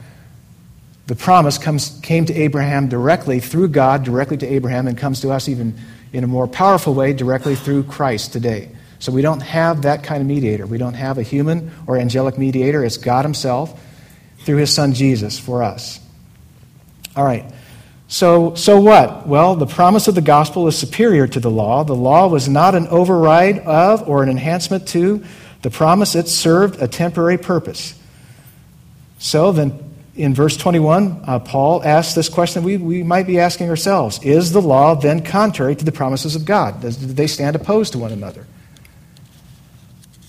The 1.10 1.16
promise 1.16 1.58
comes, 1.58 1.98
came 2.04 2.24
to 2.26 2.34
Abraham 2.34 2.88
directly 2.88 3.40
through 3.40 3.70
God, 3.70 4.04
directly 4.04 4.36
to 4.36 4.46
Abraham, 4.46 4.86
and 4.86 4.96
comes 4.96 5.22
to 5.22 5.32
us 5.32 5.48
even 5.48 5.76
in 6.12 6.22
a 6.22 6.28
more 6.28 6.46
powerful 6.46 6.94
way 6.94 7.12
directly 7.12 7.56
through 7.56 7.82
Christ 7.82 8.32
today. 8.32 8.68
So 9.00 9.10
we 9.10 9.20
don't 9.20 9.40
have 9.40 9.82
that 9.82 10.04
kind 10.04 10.20
of 10.20 10.28
mediator. 10.28 10.66
We 10.66 10.78
don't 10.78 10.94
have 10.94 11.18
a 11.18 11.24
human 11.24 11.72
or 11.88 11.98
angelic 11.98 12.38
mediator. 12.38 12.84
It's 12.84 12.96
God 12.96 13.24
Himself 13.24 13.84
through 14.44 14.58
His 14.58 14.72
Son 14.72 14.92
Jesus 14.92 15.36
for 15.36 15.64
us. 15.64 15.98
All 17.16 17.24
right. 17.24 17.44
So, 18.06 18.54
so 18.54 18.80
what? 18.80 19.26
Well, 19.26 19.56
the 19.56 19.66
promise 19.66 20.06
of 20.06 20.14
the 20.14 20.20
gospel 20.20 20.68
is 20.68 20.78
superior 20.78 21.26
to 21.26 21.40
the 21.40 21.50
law. 21.50 21.82
The 21.82 21.92
law 21.92 22.28
was 22.28 22.48
not 22.48 22.76
an 22.76 22.86
override 22.86 23.58
of 23.58 24.08
or 24.08 24.22
an 24.22 24.28
enhancement 24.28 24.86
to 24.90 25.24
the 25.62 25.70
promise, 25.70 26.14
it 26.14 26.28
served 26.28 26.80
a 26.80 26.86
temporary 26.86 27.36
purpose. 27.36 28.00
So 29.18 29.50
then, 29.50 29.89
in 30.20 30.34
verse 30.34 30.56
21, 30.56 31.22
uh, 31.26 31.38
Paul 31.38 31.82
asks 31.82 32.14
this 32.14 32.28
question 32.28 32.62
we, 32.62 32.76
we 32.76 33.02
might 33.02 33.26
be 33.26 33.40
asking 33.40 33.70
ourselves 33.70 34.22
Is 34.22 34.52
the 34.52 34.60
law 34.60 34.94
then 34.94 35.24
contrary 35.24 35.74
to 35.76 35.84
the 35.84 35.92
promises 35.92 36.36
of 36.36 36.44
God? 36.44 36.82
Does, 36.82 36.96
do 36.96 37.06
they 37.06 37.26
stand 37.26 37.56
opposed 37.56 37.92
to 37.92 37.98
one 37.98 38.12
another? 38.12 38.46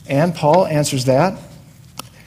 And 0.07 0.33
Paul 0.33 0.65
answers 0.65 1.05
that. 1.05 1.37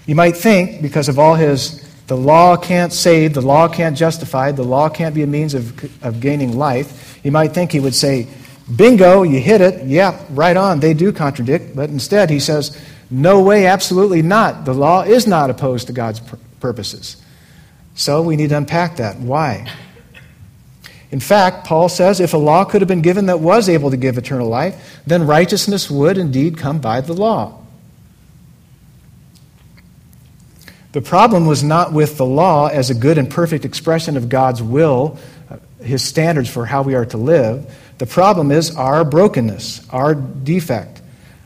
You 0.06 0.14
might 0.14 0.36
think, 0.36 0.82
because 0.82 1.08
of 1.08 1.18
all 1.18 1.34
his 1.34 1.82
the 2.06 2.16
law 2.16 2.58
can't 2.58 2.92
save, 2.92 3.32
the 3.32 3.40
law 3.40 3.66
can't 3.66 3.96
justify, 3.96 4.52
the 4.52 4.62
law 4.62 4.90
can't 4.90 5.14
be 5.14 5.22
a 5.22 5.26
means 5.26 5.54
of, 5.54 6.04
of 6.04 6.20
gaining 6.20 6.58
life. 6.58 7.18
You 7.24 7.32
might 7.32 7.54
think 7.54 7.72
he 7.72 7.80
would 7.80 7.94
say, 7.94 8.28
Bingo, 8.76 9.22
you 9.22 9.40
hit 9.40 9.62
it. 9.62 9.86
Yeah, 9.86 10.22
right 10.30 10.56
on. 10.56 10.80
They 10.80 10.92
do 10.92 11.12
contradict. 11.12 11.74
But 11.74 11.88
instead, 11.88 12.28
he 12.28 12.40
says, 12.40 12.78
No 13.10 13.42
way, 13.42 13.66
absolutely 13.66 14.20
not. 14.20 14.66
The 14.66 14.74
law 14.74 15.02
is 15.02 15.26
not 15.26 15.48
opposed 15.48 15.86
to 15.86 15.94
God's 15.94 16.20
purposes. 16.60 17.23
So 17.94 18.22
we 18.22 18.36
need 18.36 18.50
to 18.50 18.56
unpack 18.56 18.96
that. 18.96 19.18
Why? 19.18 19.70
In 21.10 21.20
fact, 21.20 21.64
Paul 21.64 21.88
says 21.88 22.18
if 22.18 22.34
a 22.34 22.36
law 22.36 22.64
could 22.64 22.80
have 22.80 22.88
been 22.88 23.02
given 23.02 23.26
that 23.26 23.38
was 23.38 23.68
able 23.68 23.90
to 23.90 23.96
give 23.96 24.18
eternal 24.18 24.48
life, 24.48 25.00
then 25.06 25.26
righteousness 25.26 25.88
would 25.88 26.18
indeed 26.18 26.58
come 26.58 26.80
by 26.80 27.00
the 27.00 27.12
law. 27.12 27.60
The 30.90 31.00
problem 31.00 31.46
was 31.46 31.64
not 31.64 31.92
with 31.92 32.16
the 32.16 32.26
law 32.26 32.68
as 32.68 32.90
a 32.90 32.94
good 32.94 33.18
and 33.18 33.28
perfect 33.28 33.64
expression 33.64 34.16
of 34.16 34.28
God's 34.28 34.62
will, 34.62 35.18
uh, 35.50 35.58
his 35.80 36.02
standards 36.02 36.48
for 36.48 36.66
how 36.66 36.82
we 36.82 36.94
are 36.94 37.06
to 37.06 37.16
live. 37.16 37.72
The 37.98 38.06
problem 38.06 38.50
is 38.50 38.74
our 38.76 39.04
brokenness, 39.04 39.88
our 39.90 40.14
defect. 40.14 41.00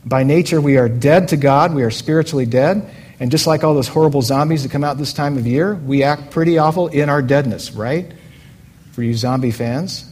By 0.04 0.22
nature, 0.22 0.60
we 0.60 0.76
are 0.78 0.88
dead 0.88 1.28
to 1.28 1.36
God, 1.36 1.74
we 1.74 1.82
are 1.82 1.90
spiritually 1.90 2.46
dead, 2.46 2.90
and 3.20 3.30
just 3.30 3.46
like 3.46 3.64
all 3.64 3.74
those 3.74 3.88
horrible 3.88 4.22
zombies 4.22 4.62
that 4.62 4.72
come 4.72 4.84
out 4.84 4.98
this 4.98 5.12
time 5.12 5.36
of 5.36 5.46
year, 5.46 5.74
we 5.74 6.02
act 6.02 6.30
pretty 6.30 6.58
awful 6.58 6.88
in 6.88 7.08
our 7.08 7.22
deadness, 7.22 7.72
right? 7.72 8.12
for 8.98 9.04
you 9.04 9.14
zombie 9.14 9.52
fans. 9.52 10.04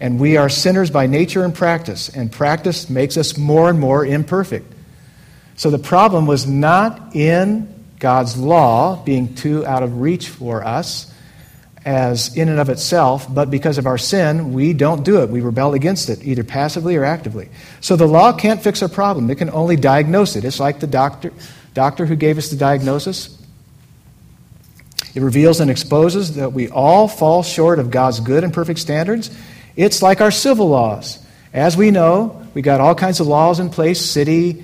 And 0.00 0.18
we 0.18 0.38
are 0.38 0.48
sinners 0.48 0.90
by 0.90 1.06
nature 1.06 1.44
and 1.44 1.54
practice, 1.54 2.08
and 2.08 2.32
practice 2.32 2.88
makes 2.88 3.18
us 3.18 3.36
more 3.36 3.68
and 3.68 3.78
more 3.78 4.02
imperfect. 4.06 4.72
So 5.56 5.68
the 5.68 5.78
problem 5.78 6.26
was 6.26 6.46
not 6.46 7.14
in 7.14 7.68
God's 7.98 8.38
law 8.38 8.96
being 9.04 9.34
too 9.34 9.66
out 9.66 9.82
of 9.82 10.00
reach 10.00 10.30
for 10.30 10.64
us 10.64 11.12
as 11.84 12.34
in 12.34 12.48
and 12.48 12.58
of 12.58 12.70
itself, 12.70 13.26
but 13.28 13.50
because 13.50 13.76
of 13.76 13.84
our 13.84 13.98
sin, 13.98 14.54
we 14.54 14.72
don't 14.72 15.04
do 15.04 15.22
it. 15.22 15.28
We 15.28 15.42
rebel 15.42 15.74
against 15.74 16.08
it, 16.08 16.24
either 16.24 16.44
passively 16.44 16.96
or 16.96 17.04
actively. 17.04 17.50
So 17.82 17.94
the 17.94 18.08
law 18.08 18.32
can't 18.32 18.62
fix 18.62 18.80
our 18.80 18.88
problem, 18.88 19.28
it 19.28 19.36
can 19.36 19.50
only 19.50 19.76
diagnose 19.76 20.34
it. 20.34 20.46
It's 20.46 20.60
like 20.60 20.80
the 20.80 20.86
doctor, 20.86 21.30
doctor 21.78 22.06
who 22.06 22.16
gave 22.16 22.38
us 22.38 22.50
the 22.50 22.56
diagnosis 22.56 23.38
it 25.18 25.22
reveals 25.22 25.58
and 25.58 25.68
exposes 25.68 26.36
that 26.36 26.52
we 26.52 26.68
all 26.68 27.08
fall 27.08 27.42
short 27.42 27.80
of 27.80 27.90
God's 27.90 28.20
good 28.20 28.44
and 28.44 28.52
perfect 28.52 28.78
standards. 28.78 29.36
It's 29.74 30.02
like 30.02 30.20
our 30.20 30.30
civil 30.30 30.68
laws. 30.68 31.18
As 31.52 31.76
we 31.76 31.90
know, 31.90 32.46
we 32.54 32.62
got 32.62 32.80
all 32.80 32.94
kinds 32.94 33.18
of 33.18 33.26
laws 33.26 33.58
in 33.58 33.70
place 33.70 34.00
city, 34.00 34.62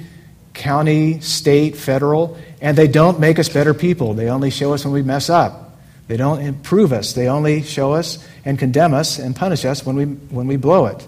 county, 0.53 1.19
state, 1.19 1.77
federal, 1.77 2.39
and 2.61 2.77
they 2.77 2.89
don't 2.89 3.19
make 3.19 3.41
us 3.41 3.49
better 3.49 3.75
people. 3.75 4.15
They 4.15 4.29
only 4.29 4.51
show 4.51 4.75
us 4.75 4.85
when 4.85 4.95
we 4.95 5.03
mess 5.03 5.31
up. 5.31 5.77
They 6.07 6.17
don't 6.17 6.41
improve 6.41 6.93
us. 6.93 7.15
They 7.15 7.27
only 7.29 7.63
show 7.63 7.95
us 7.95 8.25
and 8.45 8.59
condemn 8.59 8.93
us 8.95 9.19
and 9.19 9.35
punish 9.35 9.65
us 9.65 9.85
when 9.85 9.97
we, 9.97 10.05
when 10.05 10.47
we 10.47 10.57
blow 10.57 10.87
it. 10.87 11.05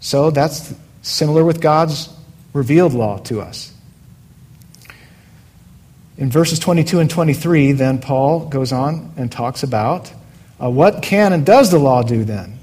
So 0.00 0.30
that's 0.30 0.72
similar 1.02 1.44
with 1.44 1.60
God's 1.60 2.08
revealed 2.52 2.92
law 2.92 3.18
to 3.24 3.40
us. 3.40 3.72
In 6.20 6.30
verses 6.30 6.58
22 6.58 7.00
and 7.00 7.08
23, 7.08 7.72
then 7.72 7.98
Paul 7.98 8.44
goes 8.46 8.72
on 8.72 9.14
and 9.16 9.32
talks 9.32 9.62
about 9.62 10.12
uh, 10.62 10.68
what 10.68 11.02
can 11.02 11.32
and 11.32 11.46
does 11.46 11.70
the 11.70 11.78
law 11.78 12.02
do 12.02 12.24
then? 12.24 12.58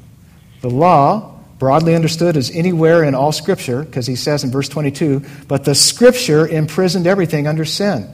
The 0.62 0.70
law, 0.70 1.40
broadly 1.58 1.96
understood 1.96 2.38
as 2.38 2.52
anywhere 2.52 3.04
in 3.04 3.16
all 3.16 3.32
Scripture, 3.32 3.84
because 3.84 4.06
he 4.06 4.16
says 4.16 4.44
in 4.44 4.52
verse 4.52 4.70
22, 4.70 5.24
but 5.48 5.66
the 5.66 5.74
Scripture 5.74 6.48
imprisoned 6.48 7.08
everything 7.08 7.48
under 7.48 7.66
sin. 7.66 8.08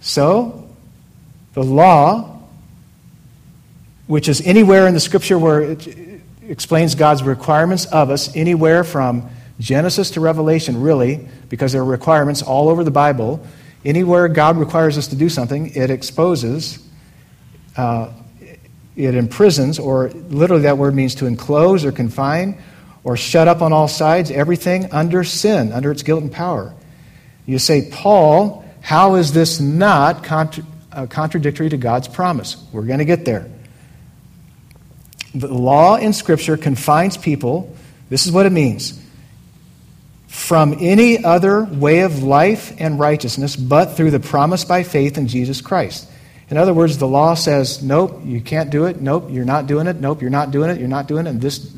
So, 0.00 0.68
the 1.54 1.62
law, 1.62 2.40
which 4.08 4.28
is 4.28 4.40
anywhere 4.40 4.88
in 4.88 4.94
the 4.94 5.00
Scripture 5.00 5.38
where 5.38 5.62
it 5.62 6.20
explains 6.48 6.96
God's 6.96 7.22
requirements 7.22 7.86
of 7.86 8.10
us, 8.10 8.34
anywhere 8.34 8.82
from 8.82 9.30
Genesis 9.58 10.10
to 10.12 10.20
Revelation, 10.20 10.80
really, 10.80 11.28
because 11.48 11.72
there 11.72 11.80
are 11.80 11.84
requirements 11.84 12.42
all 12.42 12.68
over 12.68 12.84
the 12.84 12.90
Bible. 12.90 13.44
Anywhere 13.84 14.28
God 14.28 14.56
requires 14.56 14.98
us 14.98 15.08
to 15.08 15.16
do 15.16 15.28
something, 15.28 15.74
it 15.74 15.90
exposes, 15.90 16.78
uh, 17.76 18.10
it 18.96 19.14
imprisons, 19.14 19.78
or 19.78 20.10
literally 20.10 20.62
that 20.62 20.76
word 20.76 20.94
means 20.94 21.14
to 21.16 21.26
enclose 21.26 21.84
or 21.84 21.92
confine 21.92 22.60
or 23.04 23.16
shut 23.16 23.46
up 23.46 23.62
on 23.62 23.72
all 23.72 23.88
sides, 23.88 24.30
everything 24.30 24.92
under 24.92 25.22
sin, 25.22 25.72
under 25.72 25.92
its 25.92 26.02
guilt 26.02 26.22
and 26.22 26.32
power. 26.32 26.74
You 27.46 27.58
say, 27.58 27.88
Paul, 27.90 28.64
how 28.80 29.14
is 29.14 29.32
this 29.32 29.60
not 29.60 30.24
contra- 30.24 30.64
uh, 30.92 31.06
contradictory 31.06 31.68
to 31.68 31.76
God's 31.76 32.08
promise? 32.08 32.56
We're 32.72 32.82
going 32.82 32.98
to 32.98 33.04
get 33.04 33.24
there. 33.24 33.48
The 35.34 35.48
law 35.48 35.96
in 35.96 36.12
Scripture 36.12 36.56
confines 36.56 37.16
people. 37.16 37.76
This 38.08 38.26
is 38.26 38.32
what 38.32 38.46
it 38.46 38.50
means 38.50 39.00
from 40.26 40.76
any 40.80 41.24
other 41.24 41.64
way 41.64 42.00
of 42.00 42.22
life 42.22 42.74
and 42.78 42.98
righteousness 42.98 43.56
but 43.56 43.96
through 43.96 44.10
the 44.10 44.20
promise 44.20 44.64
by 44.64 44.82
faith 44.82 45.16
in 45.16 45.28
Jesus 45.28 45.60
Christ. 45.60 46.08
In 46.48 46.56
other 46.56 46.74
words, 46.74 46.98
the 46.98 47.08
law 47.08 47.34
says, 47.34 47.82
nope, 47.82 48.20
you 48.24 48.40
can't 48.40 48.70
do 48.70 48.84
it. 48.84 49.00
Nope, 49.00 49.28
you're 49.30 49.44
not 49.44 49.66
doing 49.66 49.86
it. 49.86 49.96
Nope, 49.96 50.20
you're 50.20 50.30
not 50.30 50.50
doing 50.50 50.70
it. 50.70 50.78
You're 50.78 50.88
not 50.88 51.08
doing 51.08 51.26
it. 51.26 51.30
And 51.30 51.40
this, 51.40 51.74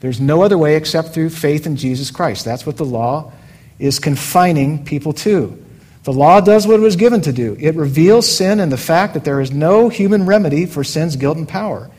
there's 0.00 0.20
no 0.20 0.42
other 0.42 0.58
way 0.58 0.76
except 0.76 1.14
through 1.14 1.30
faith 1.30 1.66
in 1.66 1.76
Jesus 1.76 2.10
Christ. 2.10 2.44
That's 2.44 2.66
what 2.66 2.76
the 2.76 2.84
law 2.84 3.32
is 3.78 3.98
confining 3.98 4.84
people 4.84 5.12
to. 5.14 5.64
The 6.02 6.12
law 6.12 6.40
does 6.40 6.66
what 6.66 6.80
it 6.80 6.82
was 6.82 6.96
given 6.96 7.20
to 7.22 7.32
do 7.32 7.56
it 7.60 7.74
reveals 7.74 8.30
sin 8.30 8.60
and 8.60 8.72
the 8.72 8.78
fact 8.78 9.14
that 9.14 9.24
there 9.24 9.40
is 9.40 9.52
no 9.52 9.88
human 9.88 10.26
remedy 10.26 10.66
for 10.66 10.84
sin's 10.84 11.16
guilt 11.16 11.36
and 11.36 11.48
power. 11.48 11.90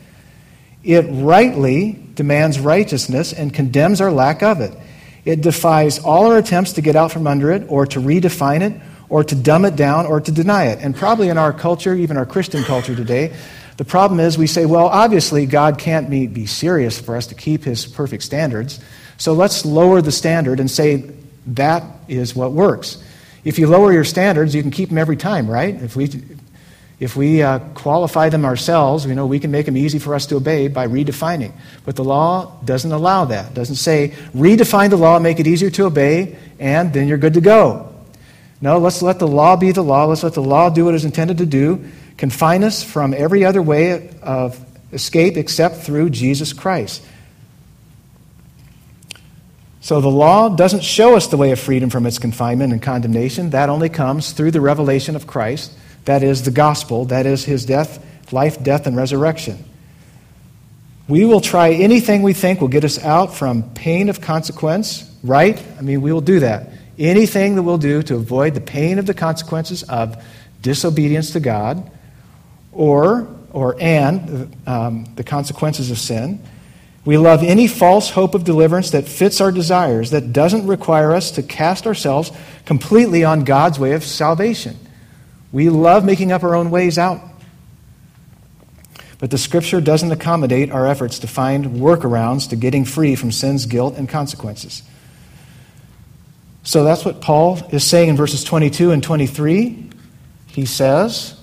It 0.82 1.02
rightly 1.08 2.04
demands 2.14 2.58
righteousness 2.58 3.32
and 3.32 3.54
condemns 3.54 4.00
our 4.00 4.10
lack 4.10 4.42
of 4.42 4.60
it. 4.60 4.76
It 5.24 5.40
defies 5.40 5.98
all 5.98 6.26
our 6.26 6.38
attempts 6.38 6.72
to 6.72 6.80
get 6.80 6.96
out 6.96 7.12
from 7.12 7.26
under 7.26 7.52
it 7.52 7.64
or 7.68 7.86
to 7.86 8.00
redefine 8.00 8.60
it 8.62 8.80
or 9.08 9.22
to 9.22 9.34
dumb 9.34 9.64
it 9.64 9.76
down 9.76 10.06
or 10.06 10.20
to 10.20 10.32
deny 10.32 10.66
it. 10.66 10.80
And 10.80 10.96
probably 10.96 11.28
in 11.28 11.38
our 11.38 11.52
culture, 11.52 11.94
even 11.94 12.16
our 12.16 12.26
Christian 12.26 12.64
culture 12.64 12.96
today, 12.96 13.32
the 13.76 13.84
problem 13.84 14.20
is 14.20 14.36
we 14.36 14.46
say, 14.46 14.66
well, 14.66 14.86
obviously 14.86 15.46
God 15.46 15.78
can't 15.78 16.10
be 16.10 16.46
serious 16.46 17.00
for 17.00 17.16
us 17.16 17.26
to 17.28 17.34
keep 17.34 17.64
his 17.64 17.86
perfect 17.86 18.22
standards. 18.22 18.80
So 19.18 19.32
let's 19.32 19.64
lower 19.64 20.02
the 20.02 20.12
standard 20.12 20.60
and 20.60 20.70
say 20.70 21.10
that 21.48 21.84
is 22.08 22.34
what 22.34 22.52
works. 22.52 23.02
If 23.44 23.58
you 23.58 23.66
lower 23.66 23.92
your 23.92 24.04
standards, 24.04 24.54
you 24.54 24.62
can 24.62 24.70
keep 24.70 24.88
them 24.88 24.98
every 24.98 25.16
time, 25.16 25.50
right? 25.50 25.74
If 25.74 25.96
we, 25.96 26.10
if 27.02 27.16
we 27.16 27.42
uh, 27.42 27.58
qualify 27.74 28.28
them 28.28 28.44
ourselves, 28.44 29.08
we 29.08 29.14
know 29.16 29.26
we 29.26 29.40
can 29.40 29.50
make 29.50 29.66
them 29.66 29.76
easy 29.76 29.98
for 29.98 30.14
us 30.14 30.24
to 30.26 30.36
obey 30.36 30.68
by 30.68 30.86
redefining. 30.86 31.50
But 31.84 31.96
the 31.96 32.04
law 32.04 32.56
doesn't 32.64 32.92
allow 32.92 33.24
that. 33.24 33.50
It 33.50 33.54
doesn't 33.54 33.74
say, 33.74 34.14
redefine 34.32 34.90
the 34.90 34.96
law, 34.96 35.18
make 35.18 35.40
it 35.40 35.48
easier 35.48 35.68
to 35.70 35.86
obey, 35.86 36.38
and 36.60 36.92
then 36.92 37.08
you're 37.08 37.18
good 37.18 37.34
to 37.34 37.40
go. 37.40 37.92
No, 38.60 38.78
let's 38.78 39.02
let 39.02 39.18
the 39.18 39.26
law 39.26 39.56
be 39.56 39.72
the 39.72 39.82
law. 39.82 40.04
Let's 40.04 40.22
let 40.22 40.34
the 40.34 40.44
law 40.44 40.70
do 40.70 40.84
what 40.84 40.94
it's 40.94 41.02
intended 41.02 41.38
to 41.38 41.46
do. 41.46 41.84
Confine 42.18 42.62
us 42.62 42.84
from 42.84 43.14
every 43.14 43.44
other 43.44 43.62
way 43.62 44.10
of 44.22 44.64
escape 44.92 45.36
except 45.36 45.78
through 45.78 46.10
Jesus 46.10 46.52
Christ. 46.52 47.04
So 49.80 50.00
the 50.00 50.08
law 50.08 50.50
doesn't 50.50 50.84
show 50.84 51.16
us 51.16 51.26
the 51.26 51.36
way 51.36 51.50
of 51.50 51.58
freedom 51.58 51.90
from 51.90 52.06
its 52.06 52.20
confinement 52.20 52.72
and 52.72 52.80
condemnation. 52.80 53.50
That 53.50 53.70
only 53.70 53.88
comes 53.88 54.30
through 54.30 54.52
the 54.52 54.60
revelation 54.60 55.16
of 55.16 55.26
Christ. 55.26 55.72
That 56.04 56.22
is 56.22 56.42
the 56.42 56.50
gospel, 56.50 57.04
that 57.06 57.26
is 57.26 57.44
his 57.44 57.64
death, 57.64 58.04
life, 58.32 58.62
death, 58.62 58.86
and 58.86 58.96
resurrection. 58.96 59.64
We 61.08 61.24
will 61.24 61.40
try 61.40 61.72
anything 61.72 62.22
we 62.22 62.32
think 62.32 62.60
will 62.60 62.68
get 62.68 62.84
us 62.84 63.02
out 63.02 63.34
from 63.34 63.74
pain 63.74 64.08
of 64.08 64.20
consequence, 64.20 65.10
right? 65.22 65.62
I 65.78 65.82
mean, 65.82 66.00
we 66.00 66.12
will 66.12 66.20
do 66.20 66.40
that. 66.40 66.70
Anything 66.98 67.56
that 67.56 67.62
we'll 67.62 67.78
do 67.78 68.02
to 68.04 68.16
avoid 68.16 68.54
the 68.54 68.60
pain 68.60 68.98
of 68.98 69.06
the 69.06 69.14
consequences 69.14 69.82
of 69.84 70.22
disobedience 70.60 71.32
to 71.32 71.40
God 71.40 71.90
or, 72.72 73.26
or 73.50 73.76
and 73.80 74.56
um, 74.66 75.06
the 75.16 75.24
consequences 75.24 75.90
of 75.90 75.98
sin. 75.98 76.40
We 77.04 77.18
love 77.18 77.42
any 77.42 77.66
false 77.66 78.10
hope 78.10 78.34
of 78.34 78.44
deliverance 78.44 78.90
that 78.92 79.08
fits 79.08 79.40
our 79.40 79.50
desires, 79.50 80.10
that 80.10 80.32
doesn't 80.32 80.66
require 80.68 81.12
us 81.12 81.32
to 81.32 81.42
cast 81.42 81.86
ourselves 81.86 82.30
completely 82.64 83.24
on 83.24 83.42
God's 83.42 83.78
way 83.78 83.92
of 83.92 84.04
salvation. 84.04 84.78
We 85.52 85.68
love 85.68 86.04
making 86.04 86.32
up 86.32 86.42
our 86.42 86.54
own 86.54 86.70
ways 86.70 86.98
out. 86.98 87.20
But 89.18 89.30
the 89.30 89.38
scripture 89.38 89.80
doesn't 89.80 90.10
accommodate 90.10 90.72
our 90.72 90.86
efforts 90.86 91.20
to 91.20 91.28
find 91.28 91.66
workarounds 91.66 92.48
to 92.48 92.56
getting 92.56 92.84
free 92.84 93.14
from 93.14 93.30
sin's 93.30 93.66
guilt 93.66 93.94
and 93.96 94.08
consequences. 94.08 94.82
So 96.64 96.82
that's 96.82 97.04
what 97.04 97.20
Paul 97.20 97.60
is 97.70 97.84
saying 97.84 98.08
in 98.08 98.16
verses 98.16 98.42
22 98.42 98.90
and 98.90 99.02
23. 99.02 99.90
He 100.48 100.66
says, 100.66 101.38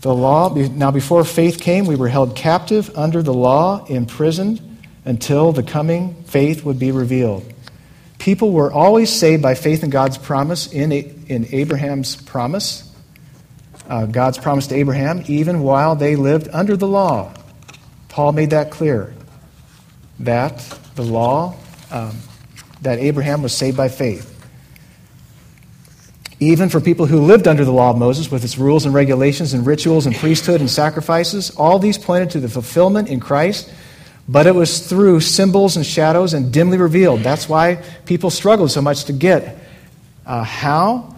The 0.00 0.14
law, 0.14 0.54
now 0.54 0.90
before 0.90 1.24
faith 1.24 1.60
came, 1.60 1.86
we 1.86 1.96
were 1.96 2.08
held 2.08 2.36
captive 2.36 2.90
under 2.96 3.22
the 3.22 3.34
law, 3.34 3.84
imprisoned 3.86 4.78
until 5.04 5.52
the 5.52 5.62
coming 5.62 6.14
faith 6.24 6.64
would 6.64 6.78
be 6.78 6.92
revealed. 6.92 7.44
People 8.18 8.52
were 8.52 8.72
always 8.72 9.10
saved 9.10 9.42
by 9.42 9.54
faith 9.54 9.82
in 9.82 9.90
God's 9.90 10.16
promise, 10.16 10.72
in, 10.72 10.92
in 10.92 11.46
Abraham's 11.50 12.16
promise 12.16 12.91
uh, 13.88 14.06
God's 14.06 14.38
promise 14.38 14.66
to 14.68 14.74
Abraham, 14.74 15.22
even 15.26 15.60
while 15.60 15.96
they 15.96 16.16
lived 16.16 16.48
under 16.52 16.76
the 16.76 16.86
law. 16.86 17.32
Paul 18.08 18.32
made 18.32 18.50
that 18.50 18.70
clear 18.70 19.14
that 20.20 20.58
the 20.94 21.02
law, 21.02 21.56
um, 21.90 22.16
that 22.82 22.98
Abraham 22.98 23.42
was 23.42 23.56
saved 23.56 23.76
by 23.76 23.88
faith. 23.88 24.28
Even 26.40 26.68
for 26.68 26.80
people 26.80 27.06
who 27.06 27.20
lived 27.20 27.46
under 27.46 27.64
the 27.64 27.72
law 27.72 27.90
of 27.90 27.98
Moses 27.98 28.30
with 28.30 28.44
its 28.44 28.58
rules 28.58 28.84
and 28.84 28.92
regulations 28.92 29.54
and 29.54 29.64
rituals 29.64 30.06
and 30.06 30.14
priesthood 30.16 30.60
and 30.60 30.68
sacrifices, 30.68 31.50
all 31.56 31.78
these 31.78 31.96
pointed 31.96 32.30
to 32.30 32.40
the 32.40 32.48
fulfillment 32.48 33.08
in 33.08 33.20
Christ, 33.20 33.72
but 34.28 34.46
it 34.46 34.54
was 34.54 34.86
through 34.86 35.20
symbols 35.20 35.76
and 35.76 35.86
shadows 35.86 36.34
and 36.34 36.52
dimly 36.52 36.78
revealed. 36.78 37.20
That's 37.20 37.48
why 37.48 37.82
people 38.06 38.30
struggled 38.30 38.70
so 38.70 38.82
much 38.82 39.04
to 39.04 39.12
get 39.12 39.56
uh, 40.26 40.42
how. 40.44 41.16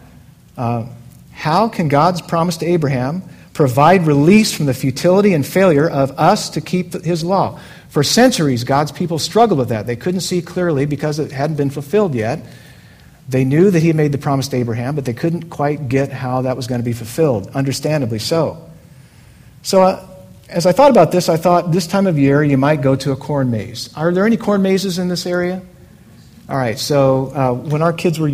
Uh, 0.56 0.86
how 1.34 1.68
can 1.68 1.88
God's 1.88 2.22
promise 2.22 2.56
to 2.58 2.66
Abraham 2.66 3.22
provide 3.52 4.06
release 4.06 4.52
from 4.52 4.66
the 4.66 4.74
futility 4.74 5.34
and 5.34 5.44
failure 5.44 5.88
of 5.88 6.12
us 6.12 6.50
to 6.50 6.60
keep 6.60 6.94
his 6.94 7.22
law? 7.22 7.60
For 7.90 8.02
centuries, 8.02 8.64
God's 8.64 8.92
people 8.92 9.18
struggled 9.18 9.58
with 9.58 9.68
that. 9.68 9.86
They 9.86 9.96
couldn't 9.96 10.20
see 10.20 10.40
clearly 10.40 10.86
because 10.86 11.18
it 11.18 11.32
hadn't 11.32 11.56
been 11.56 11.70
fulfilled 11.70 12.14
yet. 12.14 12.40
They 13.28 13.44
knew 13.44 13.70
that 13.70 13.82
he 13.82 13.92
made 13.92 14.12
the 14.12 14.18
promise 14.18 14.48
to 14.48 14.56
Abraham, 14.56 14.94
but 14.94 15.04
they 15.04 15.12
couldn't 15.12 15.50
quite 15.50 15.88
get 15.88 16.10
how 16.10 16.42
that 16.42 16.56
was 16.56 16.66
going 16.66 16.80
to 16.80 16.84
be 16.84 16.92
fulfilled, 16.92 17.50
understandably 17.54 18.18
so. 18.18 18.70
So, 19.62 19.82
uh, 19.82 20.06
as 20.48 20.66
I 20.66 20.72
thought 20.72 20.90
about 20.90 21.10
this, 21.10 21.28
I 21.28 21.36
thought 21.36 21.72
this 21.72 21.86
time 21.86 22.06
of 22.06 22.18
year 22.18 22.44
you 22.44 22.58
might 22.58 22.82
go 22.82 22.96
to 22.96 23.12
a 23.12 23.16
corn 23.16 23.50
maze. 23.50 23.90
Are 23.96 24.12
there 24.12 24.26
any 24.26 24.36
corn 24.36 24.62
mazes 24.62 24.98
in 24.98 25.08
this 25.08 25.26
area? 25.26 25.62
All 26.48 26.56
right, 26.56 26.78
so 26.78 27.32
uh, 27.34 27.52
when 27.54 27.80
our 27.80 27.92
kids 27.92 28.20
were 28.20 28.28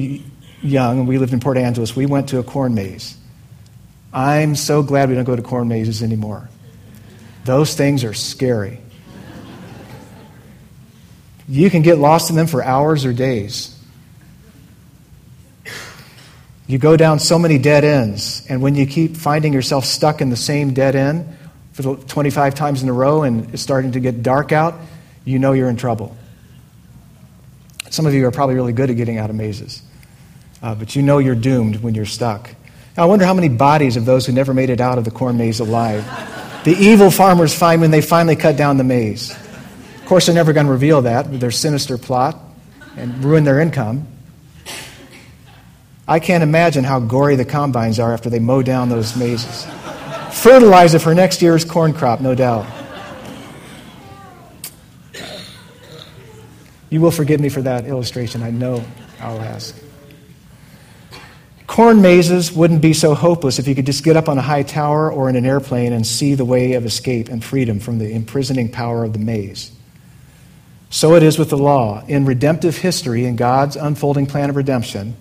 young 0.62 1.00
and 1.00 1.08
we 1.08 1.18
lived 1.18 1.32
in 1.32 1.40
Port 1.40 1.56
Angeles, 1.56 1.94
we 1.96 2.06
went 2.06 2.30
to 2.30 2.38
a 2.38 2.42
corn 2.42 2.74
maze. 2.74 3.16
I'm 4.12 4.56
so 4.56 4.82
glad 4.82 5.08
we 5.08 5.14
don't 5.14 5.24
go 5.24 5.36
to 5.36 5.42
corn 5.42 5.68
mazes 5.68 6.02
anymore. 6.02 6.48
Those 7.44 7.74
things 7.74 8.04
are 8.04 8.14
scary. 8.14 8.80
You 11.48 11.70
can 11.70 11.82
get 11.82 11.98
lost 11.98 12.30
in 12.30 12.36
them 12.36 12.46
for 12.46 12.62
hours 12.62 13.04
or 13.04 13.12
days. 13.12 13.76
You 16.68 16.78
go 16.78 16.96
down 16.96 17.18
so 17.18 17.36
many 17.36 17.58
dead 17.58 17.82
ends, 17.82 18.46
and 18.48 18.62
when 18.62 18.76
you 18.76 18.86
keep 18.86 19.16
finding 19.16 19.52
yourself 19.52 19.84
stuck 19.84 20.20
in 20.20 20.30
the 20.30 20.36
same 20.36 20.72
dead 20.72 20.94
end 20.94 21.36
for 21.72 21.96
25 21.96 22.54
times 22.54 22.84
in 22.84 22.88
a 22.88 22.92
row 22.92 23.24
and 23.24 23.52
it's 23.52 23.62
starting 23.62 23.92
to 23.92 24.00
get 24.00 24.22
dark 24.22 24.52
out, 24.52 24.78
you 25.24 25.40
know 25.40 25.52
you're 25.52 25.68
in 25.68 25.76
trouble. 25.76 26.16
Some 27.90 28.06
of 28.06 28.14
you 28.14 28.24
are 28.26 28.30
probably 28.30 28.54
really 28.54 28.72
good 28.72 28.88
at 28.88 28.96
getting 28.96 29.18
out 29.18 29.30
of 29.30 29.36
mazes, 29.36 29.82
uh, 30.62 30.74
but 30.74 30.96
you 30.96 31.02
know 31.02 31.18
you're 31.18 31.34
doomed 31.34 31.82
when 31.82 31.94
you're 31.94 32.06
stuck. 32.06 32.54
Now, 32.96 33.04
I 33.04 33.06
wonder 33.06 33.24
how 33.24 33.34
many 33.34 33.48
bodies 33.48 33.96
of 33.96 34.04
those 34.04 34.26
who 34.26 34.32
never 34.32 34.52
made 34.52 34.70
it 34.70 34.80
out 34.80 34.98
of 34.98 35.04
the 35.04 35.10
corn 35.10 35.36
maze 35.36 35.60
alive 35.60 36.04
the 36.64 36.72
evil 36.72 37.10
farmers 37.10 37.54
find 37.54 37.80
when 37.80 37.90
they 37.90 38.02
finally 38.02 38.36
cut 38.36 38.56
down 38.56 38.76
the 38.76 38.84
maze. 38.84 39.30
Of 39.30 40.04
course, 40.06 40.26
they're 40.26 40.34
never 40.34 40.52
going 40.52 40.66
to 40.66 40.72
reveal 40.72 41.02
that 41.02 41.28
with 41.28 41.40
their 41.40 41.50
sinister 41.50 41.96
plot 41.96 42.38
and 42.96 43.24
ruin 43.24 43.44
their 43.44 43.60
income. 43.60 44.06
I 46.06 46.18
can't 46.18 46.42
imagine 46.42 46.84
how 46.84 47.00
gory 47.00 47.36
the 47.36 47.44
combines 47.44 48.00
are 48.00 48.12
after 48.12 48.28
they 48.28 48.40
mow 48.40 48.62
down 48.62 48.88
those 48.88 49.16
mazes. 49.16 49.66
Fertilizer 50.32 50.98
for 50.98 51.14
next 51.14 51.40
year's 51.40 51.64
corn 51.64 51.92
crop, 51.92 52.20
no 52.20 52.34
doubt. 52.34 52.66
You 56.90 57.00
will 57.00 57.12
forgive 57.12 57.40
me 57.40 57.48
for 57.48 57.62
that 57.62 57.86
illustration. 57.86 58.42
I 58.42 58.50
know 58.50 58.84
I'll 59.20 59.40
ask. 59.40 59.89
Corn 61.70 62.02
mazes 62.02 62.50
wouldn't 62.50 62.82
be 62.82 62.92
so 62.92 63.14
hopeless 63.14 63.60
if 63.60 63.68
you 63.68 63.76
could 63.76 63.86
just 63.86 64.02
get 64.02 64.16
up 64.16 64.28
on 64.28 64.36
a 64.36 64.42
high 64.42 64.64
tower 64.64 65.08
or 65.08 65.28
in 65.28 65.36
an 65.36 65.46
airplane 65.46 65.92
and 65.92 66.04
see 66.04 66.34
the 66.34 66.44
way 66.44 66.72
of 66.72 66.84
escape 66.84 67.28
and 67.28 67.44
freedom 67.44 67.78
from 67.78 68.00
the 68.00 68.10
imprisoning 68.10 68.68
power 68.68 69.04
of 69.04 69.12
the 69.12 69.20
maze. 69.20 69.70
So 70.90 71.14
it 71.14 71.22
is 71.22 71.38
with 71.38 71.48
the 71.48 71.56
law. 71.56 72.04
In 72.08 72.24
redemptive 72.24 72.76
history, 72.76 73.24
in 73.24 73.36
God's 73.36 73.76
unfolding 73.76 74.26
plan 74.26 74.50
of 74.50 74.56
redemption, 74.56 75.14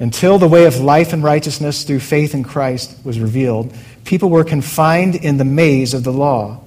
until 0.00 0.38
the 0.38 0.48
way 0.48 0.64
of 0.64 0.80
life 0.80 1.12
and 1.12 1.22
righteousness 1.22 1.84
through 1.84 2.00
faith 2.00 2.34
in 2.34 2.42
Christ 2.42 2.98
was 3.04 3.20
revealed, 3.20 3.72
people 4.04 4.28
were 4.28 4.42
confined 4.42 5.14
in 5.14 5.36
the 5.36 5.44
maze 5.44 5.94
of 5.94 6.02
the 6.02 6.12
law. 6.12 6.64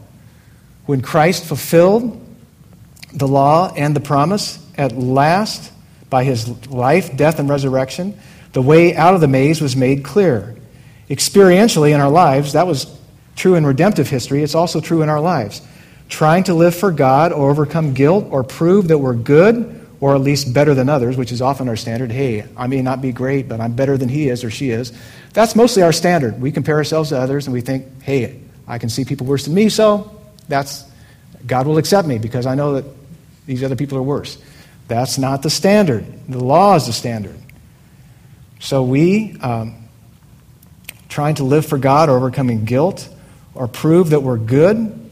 When 0.85 1.01
Christ 1.01 1.43
fulfilled 1.43 2.25
the 3.13 3.27
law 3.27 3.73
and 3.75 3.97
the 3.97 3.99
promise, 3.99 4.65
at 4.77 4.95
last, 4.95 5.73
by 6.09 6.23
his 6.23 6.47
life, 6.67 7.17
death, 7.17 7.39
and 7.39 7.49
resurrection, 7.49 8.17
the 8.53 8.61
way 8.61 8.95
out 8.95 9.13
of 9.15 9.21
the 9.21 9.27
maze 9.27 9.61
was 9.61 9.75
made 9.75 10.03
clear. 10.03 10.55
Experientially 11.09 11.93
in 11.93 11.99
our 11.99 12.09
lives, 12.09 12.53
that 12.53 12.65
was 12.65 12.99
true 13.35 13.55
in 13.55 13.65
redemptive 13.65 14.07
history, 14.07 14.43
it's 14.43 14.55
also 14.55 14.79
true 14.79 15.01
in 15.01 15.09
our 15.09 15.19
lives. 15.19 15.61
Trying 16.07 16.43
to 16.45 16.53
live 16.53 16.75
for 16.75 16.91
God 16.91 17.33
or 17.33 17.49
overcome 17.49 17.93
guilt 17.93 18.27
or 18.29 18.43
prove 18.43 18.87
that 18.89 18.99
we're 18.99 19.15
good 19.15 19.81
or 19.99 20.15
at 20.15 20.21
least 20.21 20.53
better 20.53 20.73
than 20.73 20.89
others, 20.89 21.17
which 21.17 21.31
is 21.31 21.41
often 21.41 21.67
our 21.69 21.75
standard. 21.75 22.11
Hey, 22.11 22.45
I 22.57 22.67
may 22.67 22.81
not 22.81 23.01
be 23.01 23.11
great, 23.11 23.47
but 23.47 23.59
I'm 23.59 23.73
better 23.73 23.97
than 23.97 24.09
he 24.09 24.29
is 24.29 24.43
or 24.43 24.51
she 24.51 24.69
is. 24.69 24.91
That's 25.33 25.55
mostly 25.55 25.81
our 25.81 25.93
standard. 25.93 26.39
We 26.41 26.51
compare 26.51 26.75
ourselves 26.75 27.09
to 27.09 27.17
others 27.17 27.47
and 27.47 27.53
we 27.53 27.61
think, 27.61 28.03
hey, 28.03 28.41
I 28.67 28.77
can 28.77 28.89
see 28.89 29.05
people 29.05 29.25
worse 29.25 29.45
than 29.45 29.53
me, 29.53 29.69
so 29.69 30.21
that's 30.47 30.83
God 31.45 31.67
will 31.67 31.77
accept 31.77 32.07
me 32.07 32.17
because 32.17 32.45
I 32.45 32.55
know 32.55 32.73
that 32.73 32.85
these 33.45 33.63
other 33.63 33.75
people 33.75 33.97
are 33.97 34.03
worse. 34.03 34.37
That's 34.87 35.17
not 35.17 35.41
the 35.41 35.49
standard. 35.49 36.05
The 36.27 36.43
law 36.43 36.75
is 36.75 36.85
the 36.85 36.93
standard. 36.93 37.35
So 38.63 38.81
we, 38.81 39.35
um, 39.41 39.75
trying 41.09 41.35
to 41.35 41.43
live 41.43 41.65
for 41.65 41.77
God 41.77 42.07
or 42.07 42.15
overcoming 42.15 42.63
guilt 42.63 43.09
or 43.53 43.67
prove 43.67 44.11
that 44.11 44.23
we're 44.23 44.37
good 44.37 45.11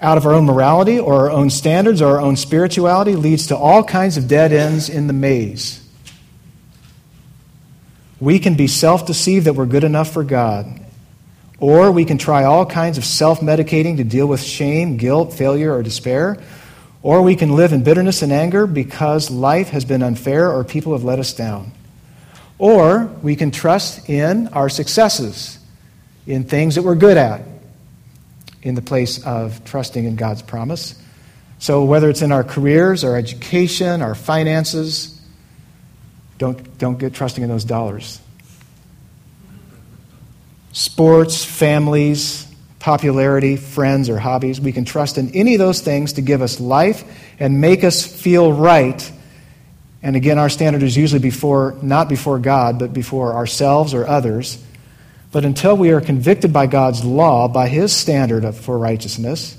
out 0.00 0.18
of 0.18 0.26
our 0.26 0.32
own 0.32 0.44
morality 0.44 0.98
or 0.98 1.14
our 1.14 1.30
own 1.30 1.48
standards 1.48 2.02
or 2.02 2.16
our 2.16 2.20
own 2.20 2.34
spirituality 2.34 3.14
leads 3.14 3.46
to 3.46 3.56
all 3.56 3.84
kinds 3.84 4.16
of 4.16 4.26
dead 4.26 4.52
ends 4.52 4.88
in 4.88 5.06
the 5.06 5.12
maze. 5.12 5.78
We 8.18 8.40
can 8.40 8.56
be 8.56 8.66
self 8.66 9.06
deceived 9.06 9.46
that 9.46 9.52
we're 9.52 9.66
good 9.66 9.84
enough 9.84 10.12
for 10.12 10.24
God. 10.24 10.80
Or 11.60 11.92
we 11.92 12.04
can 12.04 12.18
try 12.18 12.42
all 12.42 12.66
kinds 12.66 12.98
of 12.98 13.04
self 13.04 13.38
medicating 13.38 13.98
to 13.98 14.04
deal 14.04 14.26
with 14.26 14.42
shame, 14.42 14.96
guilt, 14.96 15.32
failure, 15.32 15.72
or 15.72 15.84
despair. 15.84 16.42
Or 17.00 17.22
we 17.22 17.36
can 17.36 17.54
live 17.54 17.72
in 17.72 17.84
bitterness 17.84 18.22
and 18.22 18.32
anger 18.32 18.66
because 18.66 19.30
life 19.30 19.68
has 19.68 19.84
been 19.84 20.02
unfair 20.02 20.50
or 20.50 20.64
people 20.64 20.94
have 20.94 21.04
let 21.04 21.20
us 21.20 21.32
down. 21.32 21.70
Or 22.62 23.06
we 23.24 23.34
can 23.34 23.50
trust 23.50 24.08
in 24.08 24.46
our 24.46 24.68
successes, 24.68 25.58
in 26.28 26.44
things 26.44 26.76
that 26.76 26.82
we're 26.82 26.94
good 26.94 27.16
at, 27.16 27.42
in 28.62 28.76
the 28.76 28.82
place 28.82 29.26
of 29.26 29.64
trusting 29.64 30.04
in 30.04 30.14
God's 30.14 30.42
promise. 30.42 30.94
So, 31.58 31.82
whether 31.82 32.08
it's 32.08 32.22
in 32.22 32.30
our 32.30 32.44
careers, 32.44 33.02
our 33.02 33.16
education, 33.16 34.00
our 34.00 34.14
finances, 34.14 35.20
don't, 36.38 36.78
don't 36.78 37.00
get 37.00 37.14
trusting 37.14 37.42
in 37.42 37.50
those 37.50 37.64
dollars. 37.64 38.20
Sports, 40.70 41.44
families, 41.44 42.46
popularity, 42.78 43.56
friends, 43.56 44.08
or 44.08 44.20
hobbies, 44.20 44.60
we 44.60 44.70
can 44.70 44.84
trust 44.84 45.18
in 45.18 45.34
any 45.34 45.54
of 45.54 45.58
those 45.58 45.80
things 45.80 46.12
to 46.12 46.22
give 46.22 46.40
us 46.40 46.60
life 46.60 47.02
and 47.40 47.60
make 47.60 47.82
us 47.82 48.06
feel 48.06 48.52
right. 48.52 49.10
And 50.02 50.16
again, 50.16 50.38
our 50.38 50.48
standard 50.48 50.82
is 50.82 50.96
usually 50.96 51.20
before, 51.20 51.78
not 51.80 52.08
before 52.08 52.38
God, 52.38 52.78
but 52.78 52.92
before 52.92 53.34
ourselves 53.34 53.94
or 53.94 54.06
others. 54.06 54.62
But 55.30 55.44
until 55.44 55.76
we 55.76 55.90
are 55.92 56.00
convicted 56.00 56.52
by 56.52 56.66
God's 56.66 57.04
law, 57.04 57.48
by 57.48 57.68
His 57.68 57.94
standard 57.94 58.44
of, 58.44 58.58
for 58.58 58.76
righteousness, 58.76 59.56